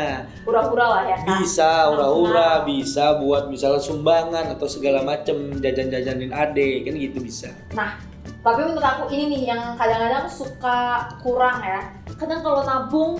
Hura-hura 0.45 0.85
lah 0.85 1.03
ya. 1.09 1.17
Bisa 1.41 1.89
hura-hura, 1.89 2.61
Langsung 2.61 2.69
bisa 2.69 3.05
buat 3.17 3.43
misalnya 3.49 3.81
sumbangan 3.81 4.45
atau 4.53 4.67
segala 4.69 5.01
macam 5.01 5.35
jajan-jajanin 5.57 6.29
ade 6.29 6.85
kan 6.85 6.93
gitu 6.93 7.17
bisa. 7.17 7.49
Nah, 7.73 7.97
tapi 8.43 8.61
menurut 8.67 8.83
aku 8.83 9.09
ini 9.09 9.39
nih 9.39 9.41
yang 9.55 9.73
kadang-kadang 9.79 10.27
suka 10.27 11.07
kurang 11.23 11.63
ya. 11.63 11.81
Kadang 12.19 12.43
kalau 12.43 12.61
nabung 12.61 13.17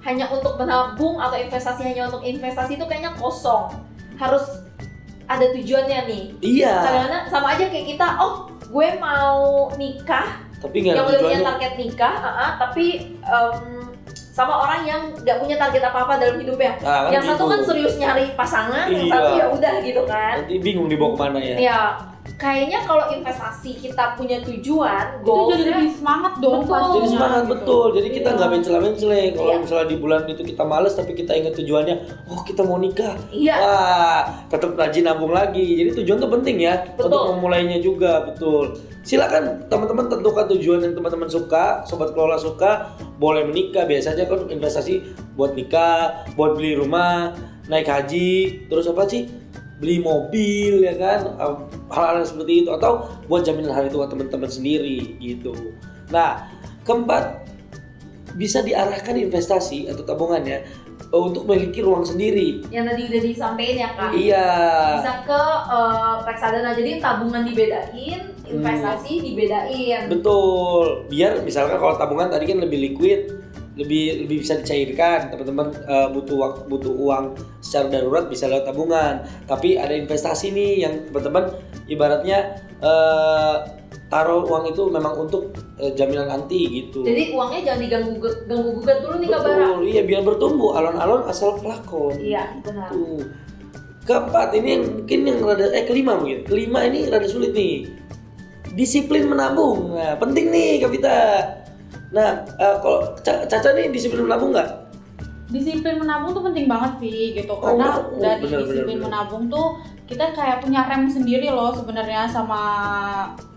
hanya 0.00 0.28
untuk 0.32 0.56
menabung 0.56 1.20
atau 1.20 1.36
investasi 1.36 1.80
hanya 1.84 2.08
untuk 2.08 2.24
investasi 2.24 2.76
itu 2.76 2.84
kayaknya 2.86 3.12
kosong. 3.20 3.68
Harus 4.16 4.44
ada 5.30 5.46
tujuannya 5.54 5.98
nih. 6.10 6.24
Iya, 6.42 6.74
Kadang-kadang 6.82 7.24
sama 7.30 7.46
aja 7.54 7.64
kayak 7.70 7.86
kita, 7.86 8.06
oh 8.18 8.32
gue 8.66 8.88
mau 8.98 9.70
nikah, 9.78 10.26
tapi 10.58 10.76
nggak 10.82 10.92
ada 10.92 10.98
yang 10.98 11.06
udah 11.06 11.20
punya 11.22 11.38
target 11.46 11.72
nikah, 11.78 12.14
ah, 12.18 12.50
tapi 12.58 12.86
em, 13.22 13.56
sama 14.10 14.54
orang 14.66 14.80
yang 14.82 15.02
nggak 15.14 15.38
punya 15.38 15.54
target 15.54 15.82
apa-apa 15.86 16.18
dalam 16.18 16.36
hidupnya. 16.38 16.74
Nah, 16.82 17.06
kan 17.06 17.12
yang 17.14 17.24
satu 17.24 17.46
gitu. 17.46 17.52
kan 17.54 17.60
serius 17.62 17.94
nyari 17.94 18.26
pasangan, 18.34 18.86
yang 18.90 19.06
Iya. 19.06 19.12
satu 19.14 19.30
ya 19.38 19.46
udah 19.54 19.74
gitu 19.86 20.02
kan. 20.06 20.34
Nanti 20.42 20.56
bingung 20.58 20.88
dibawa 20.90 21.10
ke 21.14 21.18
mana 21.22 21.38
ya? 21.38 21.56
Ya, 21.58 21.80
kayaknya 22.36 22.84
kalau 22.84 23.08
investasi 23.10 23.80
kita 23.80 24.14
punya 24.14 24.38
tujuan, 24.44 25.22
itu 25.24 25.52
jadi 25.56 25.70
lebih 25.80 25.92
semangat 25.96 26.32
dong 26.38 26.62
Betul. 26.62 26.70
pastinya, 26.70 26.96
Jadi 27.00 27.08
semangat 27.10 27.42
gitu. 27.42 27.52
betul. 27.54 27.86
Jadi 27.96 28.08
kita 28.12 28.28
Iya. 28.28 28.36
nggak 28.36 28.50
mencela-mencela. 28.50 29.18
Kalau 29.34 29.52
Iya. 29.52 29.60
misalnya 29.64 29.86
di 29.88 29.96
bulan 29.96 30.20
itu 30.28 30.42
kita 30.44 30.62
males 30.62 30.92
tapi 30.94 31.12
kita 31.16 31.32
ingat 31.34 31.54
tujuannya, 31.56 31.94
oh 32.28 32.40
kita 32.44 32.62
mau 32.62 32.78
nikah. 32.78 33.14
Iya. 33.32 33.56
Wah, 33.56 34.22
tetap 34.46 34.70
rajin 34.76 35.04
nabung 35.08 35.32
lagi. 35.32 35.64
Jadi 35.80 35.90
tujuan 36.04 36.18
itu 36.20 36.28
penting 36.28 36.56
ya 36.60 36.74
Betul. 36.94 37.08
untuk 37.08 37.20
memulainya 37.38 37.78
juga, 37.80 38.24
betul. 38.28 38.76
Silakan 39.00 39.64
teman-teman 39.72 40.12
tentukan 40.12 40.44
tujuan 40.56 40.84
yang 40.84 40.92
teman-teman 40.92 41.24
suka, 41.24 41.80
sobat 41.88 42.12
kelola 42.12 42.36
suka, 42.36 42.92
boleh 43.16 43.48
menikah. 43.48 43.88
Biasanya 43.88 44.28
kan 44.28 44.44
investasi 44.44 45.00
buat 45.40 45.56
nikah, 45.56 46.28
buat 46.36 46.52
beli 46.52 46.76
rumah, 46.76 47.32
naik 47.70 47.88
haji, 47.88 48.68
terus 48.68 48.84
apa 48.90 49.08
sih? 49.08 49.24
Beli 49.80 50.04
mobil 50.04 50.84
ya 50.84 50.94
kan, 51.00 51.40
hal-hal 51.88 52.20
seperti 52.20 52.64
itu 52.64 52.70
atau 52.70 53.08
buat 53.26 53.42
jaminan 53.48 53.72
hari 53.72 53.88
tua 53.88 54.04
teman-teman 54.06 54.52
sendiri 54.52 55.16
gitu. 55.16 55.56
Nah, 56.12 56.52
keempat 56.84 57.48
bisa 58.36 58.60
diarahkan 58.60 59.16
investasi 59.16 59.90
atau 59.90 60.04
tabungannya 60.06 60.62
untuk 61.10 61.42
memiliki 61.48 61.82
ruang 61.82 62.06
sendiri. 62.06 62.62
yang 62.70 62.86
tadi 62.86 63.10
udah 63.10 63.22
disampaikan 63.24 63.74
ya 63.74 63.88
kak. 63.98 64.10
Iya. 64.14 64.48
Bisa 65.02 65.14
ke 65.26 65.42
eh, 65.72 66.14
reksadana 66.28 66.70
jadi 66.78 66.90
tabungan 67.02 67.42
dibedain, 67.42 68.20
investasi 68.46 69.12
dibedain. 69.18 70.06
Betul. 70.06 71.10
Biar 71.10 71.42
misalkan 71.42 71.82
kalau 71.82 71.98
tabungan 71.98 72.30
tadi 72.30 72.44
kan 72.46 72.62
lebih 72.62 72.78
liquid, 72.78 73.20
lebih 73.78 74.26
lebih 74.26 74.42
bisa 74.42 74.58
dicairkan. 74.58 75.30
Teman-teman 75.30 75.70
eh, 75.86 76.08
butuh 76.10 76.66
butuh 76.66 76.92
uang 76.94 77.24
secara 77.62 77.86
darurat 78.00 78.26
bisa 78.26 78.50
lewat 78.50 78.66
tabungan. 78.66 79.22
Tapi 79.46 79.78
ada 79.78 79.94
investasi 79.94 80.50
nih 80.50 80.72
yang 80.86 80.94
teman-teman 81.10 81.54
ibaratnya 81.86 82.58
eh, 82.82 83.56
taruh 84.10 84.42
uang 84.42 84.74
itu 84.74 84.82
memang 84.90 85.14
untuk 85.14 85.54
eh, 85.78 85.94
jaminan 85.94 86.26
nanti 86.26 86.66
gitu. 86.82 87.06
Jadi 87.06 87.30
uangnya 87.30 87.60
jangan 87.70 87.80
diganggu 87.80 88.12
ganggu 88.50 88.70
gugat 88.82 88.98
dulu 89.06 89.14
nih 89.22 89.28
kak 89.30 89.40
Bara. 89.46 89.54
Betul. 89.54 89.82
Iya, 89.86 90.02
biar 90.02 90.20
bertumbuh 90.26 90.70
alon-alon 90.74 91.22
asal 91.30 91.54
kelakon. 91.62 92.18
Iya 92.18 92.58
benar. 92.66 92.90
Tuh. 92.90 93.22
Keempat 94.00 94.50
ini 94.58 94.68
yang 94.74 94.84
mungkin 94.90 95.20
yang 95.22 95.38
rada 95.46 95.70
eh 95.70 95.86
kelima 95.86 96.18
mungkin. 96.18 96.42
Kelima 96.42 96.82
ini 96.90 97.06
rada 97.06 97.28
sulit 97.30 97.54
nih. 97.54 97.86
Disiplin 98.74 99.30
menabung. 99.30 99.94
Nah, 99.94 100.18
penting 100.18 100.50
nih 100.50 100.82
Kavita. 100.82 101.18
Nah, 102.10 102.28
eh, 102.52 102.76
kalau 102.78 102.98
Ca- 103.18 103.46
Caca 103.46 103.70
nih 103.72 103.88
disiplin 103.88 104.24
menabung 104.24 104.50
nggak? 104.50 104.70
disiplin 105.50 105.98
menabung 105.98 106.30
tuh 106.30 106.46
penting 106.46 106.70
banget 106.70 107.02
sih 107.02 107.34
gitu 107.34 107.50
Oh, 107.50 107.58
karena 107.58 107.90
oh, 107.90 108.22
dari 108.22 108.38
benar, 108.40 108.62
disiplin 108.62 108.96
benar. 108.96 109.06
menabung 109.10 109.50
tuh 109.50 109.66
kita 110.06 110.30
kayak 110.30 110.62
punya 110.62 110.86
rem 110.86 111.10
sendiri 111.10 111.50
loh 111.50 111.74
sebenarnya 111.74 112.22
sama 112.22 112.62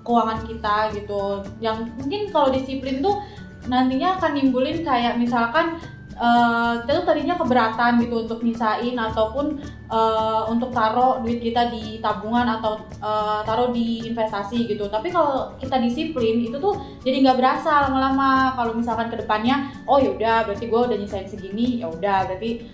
keuangan 0.01 0.41
kita 0.41 0.89
gitu 0.91 1.21
yang 1.61 1.85
mungkin 1.93 2.33
kalau 2.33 2.49
disiplin 2.49 2.97
tuh 2.97 3.21
nantinya 3.63 4.17
akan 4.17 4.31
nimbulin 4.33 4.81
kayak 4.81 5.21
misalkan 5.21 5.77
eh, 6.15 6.73
kita 6.86 6.91
tuh 7.02 7.06
tadinya 7.10 7.36
keberatan 7.36 8.02
gitu 8.02 8.26
untuk 8.26 8.39
nyisain 8.45 8.95
ataupun 8.95 9.60
eh, 9.89 10.41
untuk 10.49 10.69
taruh 10.71 11.21
duit 11.21 11.41
kita 11.41 11.69
di 11.73 11.99
tabungan 11.99 12.60
atau 12.60 12.82
eh, 13.02 13.39
taruh 13.45 13.69
di 13.73 14.08
investasi 14.10 14.69
gitu. 14.69 14.89
Tapi 14.89 15.10
kalau 15.10 15.54
kita 15.58 15.82
disiplin 15.82 16.41
itu 16.41 16.58
tuh 16.58 16.78
jadi 17.02 17.21
nggak 17.26 17.38
berasa 17.38 17.89
lama-lama. 17.89 18.54
Kalau 18.54 18.73
misalkan 18.78 19.10
ke 19.10 19.17
depannya 19.19 19.73
oh 19.89 19.97
yaudah 19.97 20.45
berarti 20.47 20.65
gue 20.69 20.80
udah 20.80 20.97
nyisain 20.97 21.28
segini 21.30 21.82
ya 21.82 21.89
udah 21.89 22.30
berarti 22.30 22.65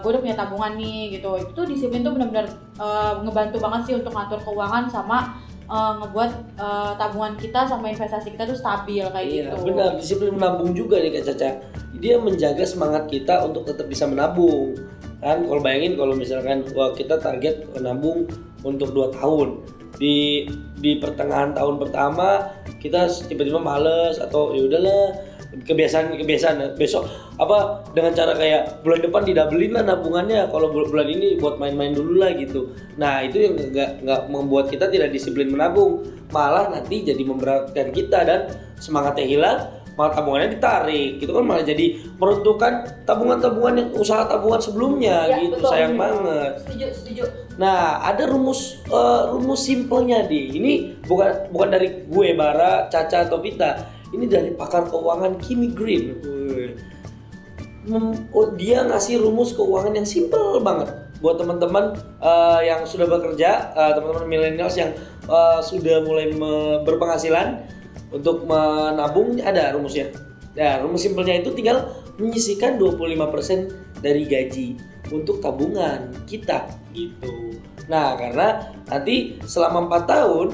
gue 0.00 0.08
udah 0.08 0.22
punya 0.22 0.36
tabungan 0.36 0.76
nih 0.76 1.18
gitu. 1.18 1.36
Itu 1.40 1.64
disiplin 1.68 2.04
tuh 2.04 2.16
benar-benar 2.16 2.46
eh, 2.80 3.12
ngebantu 3.24 3.56
banget 3.60 3.80
sih 3.90 3.94
untuk 3.98 4.12
ngatur 4.12 4.40
keuangan 4.44 4.88
sama 4.88 5.48
eh, 5.70 5.92
ngebuat 6.02 6.30
eh, 6.58 6.92
tabungan 6.98 7.34
kita 7.38 7.64
sama 7.64 7.88
investasi 7.88 8.34
kita 8.34 8.44
tuh 8.44 8.58
stabil 8.58 9.06
kayak 9.06 9.26
Iya, 9.26 9.54
gitu 9.54 9.70
benar. 9.70 9.90
Disiplin 9.94 10.34
menabung 10.34 10.74
juga 10.74 10.98
nih 10.98 11.14
Kak 11.14 11.24
Caca. 11.30 11.50
Dia 11.96 12.18
menjaga 12.18 12.64
semangat 12.66 13.06
kita 13.06 13.46
untuk 13.46 13.64
tetap 13.64 13.86
bisa 13.86 14.10
menabung. 14.10 14.74
Kan 15.20 15.44
kalau 15.44 15.60
bayangin 15.60 15.94
kalau 15.94 16.16
misalkan 16.16 16.64
wah 16.72 16.90
kita 16.96 17.20
target 17.20 17.68
menabung 17.76 18.26
untuk 18.66 18.90
2 18.90 19.16
tahun. 19.16 19.62
Di 20.00 20.48
di 20.80 20.96
pertengahan 20.96 21.52
tahun 21.52 21.76
pertama 21.76 22.48
kita 22.80 23.04
tiba-tiba 23.28 23.60
males 23.60 24.16
atau 24.16 24.56
ya 24.56 24.64
udahlah 24.64 25.12
kebiasaan 25.50 26.14
kebiasaan 26.14 26.78
besok 26.78 27.10
apa 27.34 27.82
dengan 27.90 28.14
cara 28.14 28.38
kayak 28.38 28.86
bulan 28.86 29.00
depan 29.02 29.22
didabelin 29.26 29.72
lah 29.74 29.82
nabungannya 29.82 30.46
kalau 30.46 30.70
bul- 30.70 30.86
bulan 30.86 31.10
ini 31.10 31.34
buat 31.36 31.58
main-main 31.58 31.90
dulu 31.90 32.22
lah 32.22 32.30
gitu 32.34 32.70
nah 32.94 33.18
itu 33.18 33.42
yang 33.42 33.54
nggak 33.58 33.90
nggak 34.06 34.20
membuat 34.30 34.70
kita 34.70 34.86
tidak 34.86 35.10
disiplin 35.10 35.50
menabung 35.50 36.06
malah 36.30 36.70
nanti 36.70 37.02
jadi 37.02 37.18
memberatkan 37.20 37.90
kita 37.90 38.22
dan 38.22 38.40
semangatnya 38.78 39.26
hilang 39.26 39.58
malah 39.98 40.14
tabungannya 40.14 40.54
ditarik 40.54 41.18
gitu 41.18 41.34
kan 41.34 41.44
malah 41.44 41.66
jadi 41.66 41.98
meruntuhkan 42.16 42.72
tabungan-tabungan 43.04 43.74
yang 43.76 43.88
usaha 43.92 44.22
tabungan 44.24 44.62
sebelumnya 44.62 45.26
Iya, 45.26 45.36
gitu 45.44 45.56
betul. 45.58 45.70
sayang 45.74 45.94
banget 45.98 46.52
Setuju 46.62 46.86
setuju. 46.94 47.22
Nah, 47.60 48.00
ada 48.00 48.24
rumus 48.24 48.80
eh, 48.88 49.22
rumus 49.28 49.60
simpelnya 49.60 50.24
di. 50.24 50.48
Ini 50.56 50.72
bukan 51.04 51.52
bukan 51.52 51.68
dari 51.68 52.08
gue 52.08 52.28
Bara, 52.32 52.88
Caca 52.88 53.28
atau 53.28 53.36
Vita. 53.36 53.76
Ini 54.10 54.26
dari 54.26 54.50
pakar 54.54 54.90
keuangan 54.90 55.38
Kimi 55.38 55.70
Green. 55.70 56.18
Oh, 58.34 58.46
dia 58.58 58.84
ngasih 58.84 59.22
rumus 59.22 59.56
keuangan 59.56 59.96
yang 59.96 60.04
simpel 60.04 60.60
banget 60.60 61.10
buat 61.20 61.36
teman-teman 61.36 61.96
eh, 62.20 62.60
yang 62.68 62.84
sudah 62.88 63.04
bekerja, 63.04 63.76
eh, 63.76 63.92
teman-teman 63.96 64.26
millennials 64.28 64.76
yang 64.76 64.92
eh, 65.28 65.60
sudah 65.60 66.04
mulai 66.04 66.32
berpenghasilan 66.84 67.60
untuk 68.10 68.48
menabung 68.48 69.38
ada 69.38 69.76
rumusnya. 69.76 70.10
Nah, 70.56 70.82
rumus 70.82 71.06
simpelnya 71.06 71.38
itu 71.38 71.54
tinggal 71.54 71.86
menyisihkan 72.18 72.76
25% 72.76 74.02
dari 74.02 74.26
gaji 74.26 74.76
untuk 75.12 75.38
tabungan 75.40 76.10
kita 76.26 76.68
gitu. 76.92 77.54
Nah, 77.86 78.18
karena 78.18 78.74
nanti 78.88 79.38
selama 79.46 79.86
4 79.88 80.10
tahun 80.10 80.46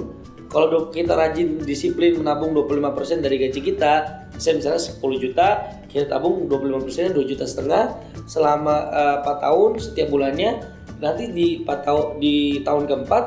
kalau 0.57 0.89
kita 0.89 1.13
rajin 1.13 1.61
disiplin 1.61 2.17
menabung 2.17 2.57
25% 2.57 3.21
dari 3.21 3.37
gaji 3.37 3.61
kita, 3.61 4.25
misalnya, 4.33 4.73
misalnya 4.73 4.81
10 4.89 5.21
juta, 5.21 5.49
kita 5.85 6.09
tabung 6.09 6.49
25% 6.49 7.13
2 7.13 7.29
juta 7.29 7.45
setengah 7.45 7.93
selama 8.25 8.89
eh, 8.89 9.17
4 9.21 9.45
tahun 9.45 9.71
setiap 9.77 10.09
bulannya. 10.09 10.65
Nanti 10.97 11.29
di 11.29 11.61
4 11.61 11.85
tahun 11.85 12.07
di 12.25 12.65
tahun 12.65 12.89
keempat 12.89 13.25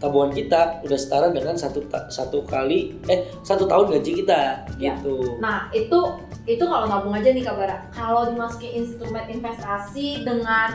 tabungan 0.00 0.32
kita 0.32 0.80
udah 0.82 0.98
setara 0.98 1.28
dengan 1.30 1.54
satu 1.54 1.84
satu 2.10 2.42
kali 2.42 2.98
eh 3.06 3.30
satu 3.46 3.70
tahun 3.70 3.94
gaji 3.94 4.24
kita 4.24 4.66
Ya. 4.80 4.98
gitu. 4.98 5.38
Nah 5.38 5.70
itu 5.70 5.94
itu 6.42 6.64
kalau 6.66 6.88
nabung 6.90 7.14
aja 7.14 7.30
nih 7.30 7.44
kabar. 7.46 7.86
Kalau 7.94 8.26
dimasukin 8.26 8.82
instrumen 8.82 9.28
investasi 9.30 10.26
dengan 10.26 10.74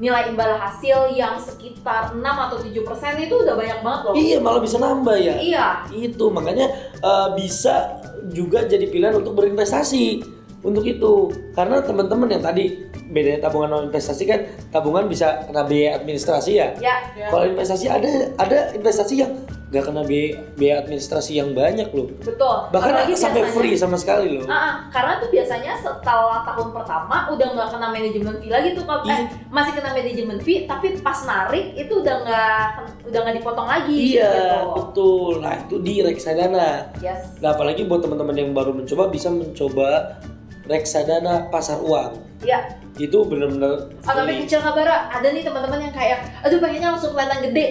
nilai 0.00 0.30
imbal 0.30 0.58
hasil 0.58 1.12
yang 1.14 1.38
sekitar 1.38 2.14
6 2.14 2.20
atau 2.22 2.56
7 2.60 2.70
persen 2.84 3.14
itu 3.20 3.34
udah 3.40 3.54
banyak 3.54 3.78
banget 3.84 4.00
loh. 4.04 4.14
Iya 4.14 4.38
malah 4.42 4.60
bisa 4.62 4.76
nambah 4.80 5.16
ya. 5.18 5.34
Iya. 5.38 5.66
Itu 5.92 6.28
makanya 6.30 6.66
eh, 7.02 7.28
bisa 7.38 8.02
juga 8.32 8.64
jadi 8.64 8.88
pilihan 8.88 9.20
untuk 9.20 9.36
berinvestasi 9.36 10.24
untuk 10.64 10.84
itu 10.88 11.28
karena 11.52 11.84
teman-teman 11.84 12.28
yang 12.32 12.42
tadi 12.42 12.93
bedanya 13.14 13.40
tabungan 13.40 13.70
sama 13.70 13.82
investasi 13.86 14.22
kan 14.26 14.40
tabungan 14.68 15.06
bisa 15.06 15.46
kena 15.46 15.62
biaya 15.62 15.96
administrasi 15.96 16.50
ya. 16.52 16.68
Ya. 16.76 16.96
Ya. 17.14 17.30
Kalau 17.30 17.46
investasi 17.46 17.86
ada 17.86 18.10
ada 18.34 18.74
investasi 18.74 19.14
yang 19.22 19.32
nggak 19.64 19.90
kena 19.90 20.02
biaya, 20.02 20.38
biaya 20.54 20.74
administrasi 20.82 21.32
yang 21.34 21.50
banyak 21.50 21.90
loh. 21.90 22.06
Betul. 22.22 22.70
Bahkan 22.70 22.90
Apalagi 22.94 23.14
sampai 23.14 23.42
biasanya- 23.42 23.54
free 23.58 23.74
sama 23.74 23.96
sekali 23.98 24.30
loh. 24.30 24.46
Ah, 24.46 24.86
karena 24.86 25.18
tuh 25.18 25.30
biasanya 25.30 25.74
setelah 25.74 26.42
tahun 26.44 26.70
pertama 26.70 27.26
udah 27.26 27.46
nggak 27.54 27.68
kena 27.70 27.88
manajemen 27.90 28.34
fee 28.38 28.50
lagi 28.50 28.68
tuh. 28.70 28.84
Eh, 28.86 29.02
Iya. 29.02 29.16
masih 29.50 29.72
kena 29.74 29.90
manajemen 29.90 30.38
fee 30.38 30.62
tapi 30.64 30.94
pas 31.00 31.18
narik 31.24 31.74
itu 31.74 31.90
udah 31.90 32.16
nggak 32.22 32.66
udah 33.10 33.18
nggak 33.20 33.36
dipotong 33.42 33.66
lagi 33.66 33.98
Iya 34.14 34.30
gitu. 34.30 34.58
betul. 34.74 35.32
Nah 35.42 35.54
itu 35.56 35.76
di 35.80 35.94
reksadana. 36.02 36.70
Yes. 37.02 37.34
Nah 37.38 37.50
apalagi 37.50 37.82
buat 37.84 37.98
teman-teman 38.00 38.36
yang 38.36 38.50
baru 38.50 38.70
mencoba 38.70 39.10
bisa 39.10 39.26
mencoba 39.26 40.18
reksadana 40.64 41.48
pasar 41.48 41.80
uang. 41.80 42.16
Iya. 42.40 42.76
Itu 42.94 43.26
benar-benar 43.26 43.90
Oh, 43.90 44.12
tapi 44.12 44.30
free. 44.30 44.40
kecil 44.46 44.60
kabar 44.62 44.86
ada 45.10 45.28
nih 45.28 45.42
teman-teman 45.42 45.80
yang 45.82 45.94
kayak 45.94 46.18
aduh 46.40 46.58
pengennya 46.58 46.88
langsung 46.92 47.12
kelihatan 47.12 47.40
gede. 47.44 47.66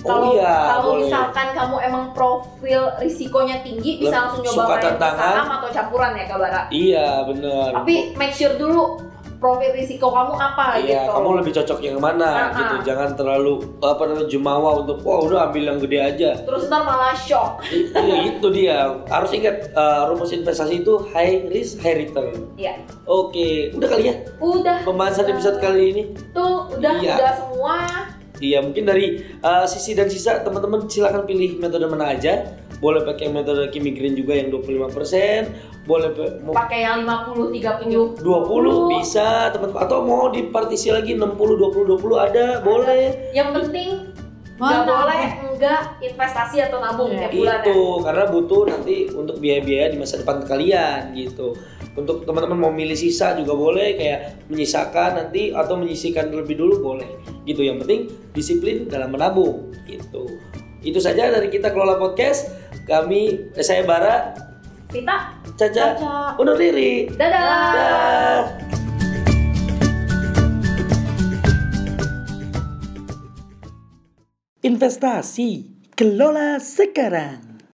Oh 0.00 0.08
Kalau 0.08 0.32
iya, 0.32 0.52
kalau 0.72 0.92
misalkan 0.96 1.46
kamu 1.52 1.76
emang 1.84 2.04
profil 2.16 2.88
risikonya 2.96 3.60
tinggi 3.60 4.00
bisa 4.00 4.16
langsung 4.16 4.40
nyoba 4.40 4.64
main 4.72 4.80
tantangan. 4.80 5.32
saham 5.36 5.48
atau 5.60 5.68
campuran 5.68 6.10
ya 6.16 6.24
kabara. 6.24 6.60
Iya 6.72 7.06
benar. 7.28 7.68
Tapi 7.84 7.94
make 8.16 8.32
sure 8.32 8.56
dulu 8.56 8.96
profil 9.40 9.72
risiko 9.72 10.06
kamu 10.06 10.36
apa 10.36 10.76
Iya, 10.78 11.02
gitu. 11.02 11.10
kamu 11.10 11.28
lebih 11.40 11.52
cocok 11.56 11.78
yang 11.80 11.96
mana 11.96 12.28
Ah, 12.28 12.48
gitu. 12.52 12.74
Jangan 12.86 13.16
terlalu 13.16 13.52
apa 13.80 14.02
namanya 14.04 14.28
jumawa 14.28 14.70
untuk 14.78 15.00
wah 15.00 15.18
udah 15.18 15.48
ambil 15.48 15.64
yang 15.66 15.78
gede 15.80 15.98
aja. 15.98 16.30
Terus 16.38 16.68
ntar 16.68 16.84
malah 16.84 17.16
shock. 17.16 17.64
Iya, 17.72 18.16
itu 18.30 18.46
dia. 18.50 18.78
Harus 19.06 19.32
ingat 19.32 19.72
eh, 19.72 20.02
rumus 20.06 20.30
investasi 20.30 20.80
itu 20.80 20.92
high 21.10 21.48
risk 21.48 21.80
high 21.80 21.96
return. 21.98 22.52
Iya. 22.54 22.84
Oke, 23.02 23.72
udah 23.72 23.88
kali 23.88 24.04
ya 24.06 24.14
Udah. 24.36 24.84
pembahasan 24.84 25.24
Udah. 25.24 25.34
episode 25.34 25.56
kali 25.58 25.82
ini. 25.90 26.02
Tuh 26.30 26.68
udah 26.70 26.92
Iya. 27.00 27.16
udah 27.16 27.32
semua. 27.34 27.76
Iya 28.36 28.58
mungkin 28.60 28.84
dari 28.84 29.06
uh, 29.38 29.64
sisi 29.64 29.92
dan 29.92 30.08
sisa 30.08 30.40
teman-teman 30.40 30.84
silahkan 30.84 31.24
pilih 31.24 31.56
metode 31.56 31.84
mana 31.86 32.12
aja. 32.12 32.59
Boleh 32.80 33.04
pakai 33.04 33.28
metode 33.28 33.68
Kimi 33.68 33.92
Green 33.92 34.16
juga 34.16 34.32
yang 34.34 34.48
25%, 34.48 35.84
boleh 35.84 36.08
pakai 36.48 36.80
yang 36.80 37.04
50 37.04 37.52
30 37.52 38.24
20 38.24 38.96
bisa 38.96 39.52
teman-teman 39.52 39.80
atau 39.84 40.00
mau 40.00 40.32
dipartisi 40.32 40.88
lagi 40.88 41.12
60 41.12 41.36
20 41.36 41.84
20 42.00 42.16
ada, 42.16 42.64
boleh. 42.64 43.32
yang 43.36 43.52
penting 43.52 44.08
nggak 44.60 44.84
boleh 44.84 45.24
enggak 45.40 45.80
investasi 46.04 46.60
atau 46.60 46.84
nabung 46.84 47.08
Iya. 47.08 47.28
tiap 47.28 47.32
bulan 47.32 47.58
ya. 47.60 47.64
Itu 47.64 47.80
karena 48.04 48.24
butuh 48.28 48.62
nanti 48.68 48.96
untuk 49.08 49.36
biaya-biaya 49.40 49.86
di 49.88 49.96
masa 49.96 50.20
depan 50.20 50.44
kalian 50.44 51.16
gitu. 51.16 51.56
Untuk 51.96 52.28
teman-teman 52.28 52.60
mau 52.60 52.72
milih 52.72 52.92
sisa 52.94 53.32
juga 53.34 53.56
boleh 53.56 53.96
kayak 53.96 54.46
menyisakan 54.52 55.16
nanti 55.16 55.48
atau 55.50 55.80
menyisikan 55.80 56.28
lebih 56.28 56.60
dulu 56.60 56.92
boleh. 56.92 57.08
Gitu 57.48 57.64
yang 57.64 57.80
penting 57.80 58.12
disiplin 58.36 58.84
dalam 58.84 59.16
menabung 59.16 59.72
gitu. 59.88 60.28
Itu 60.80 60.96
saja 60.96 61.28
dari 61.28 61.52
kita 61.52 61.72
kelola 61.72 62.00
podcast. 62.00 62.48
Kami 62.88 63.52
eh, 63.52 63.64
saya 63.64 63.84
Bara, 63.84 64.32
Vita 64.90 65.38
Caca, 65.54 65.94
Caca. 65.94 66.34
undur 66.40 66.56
diri. 66.58 67.06
dadah 67.14 67.46
Dah. 67.76 68.40
Investasi 74.60 75.68
kelola 75.96 76.60
sekarang. 76.60 77.49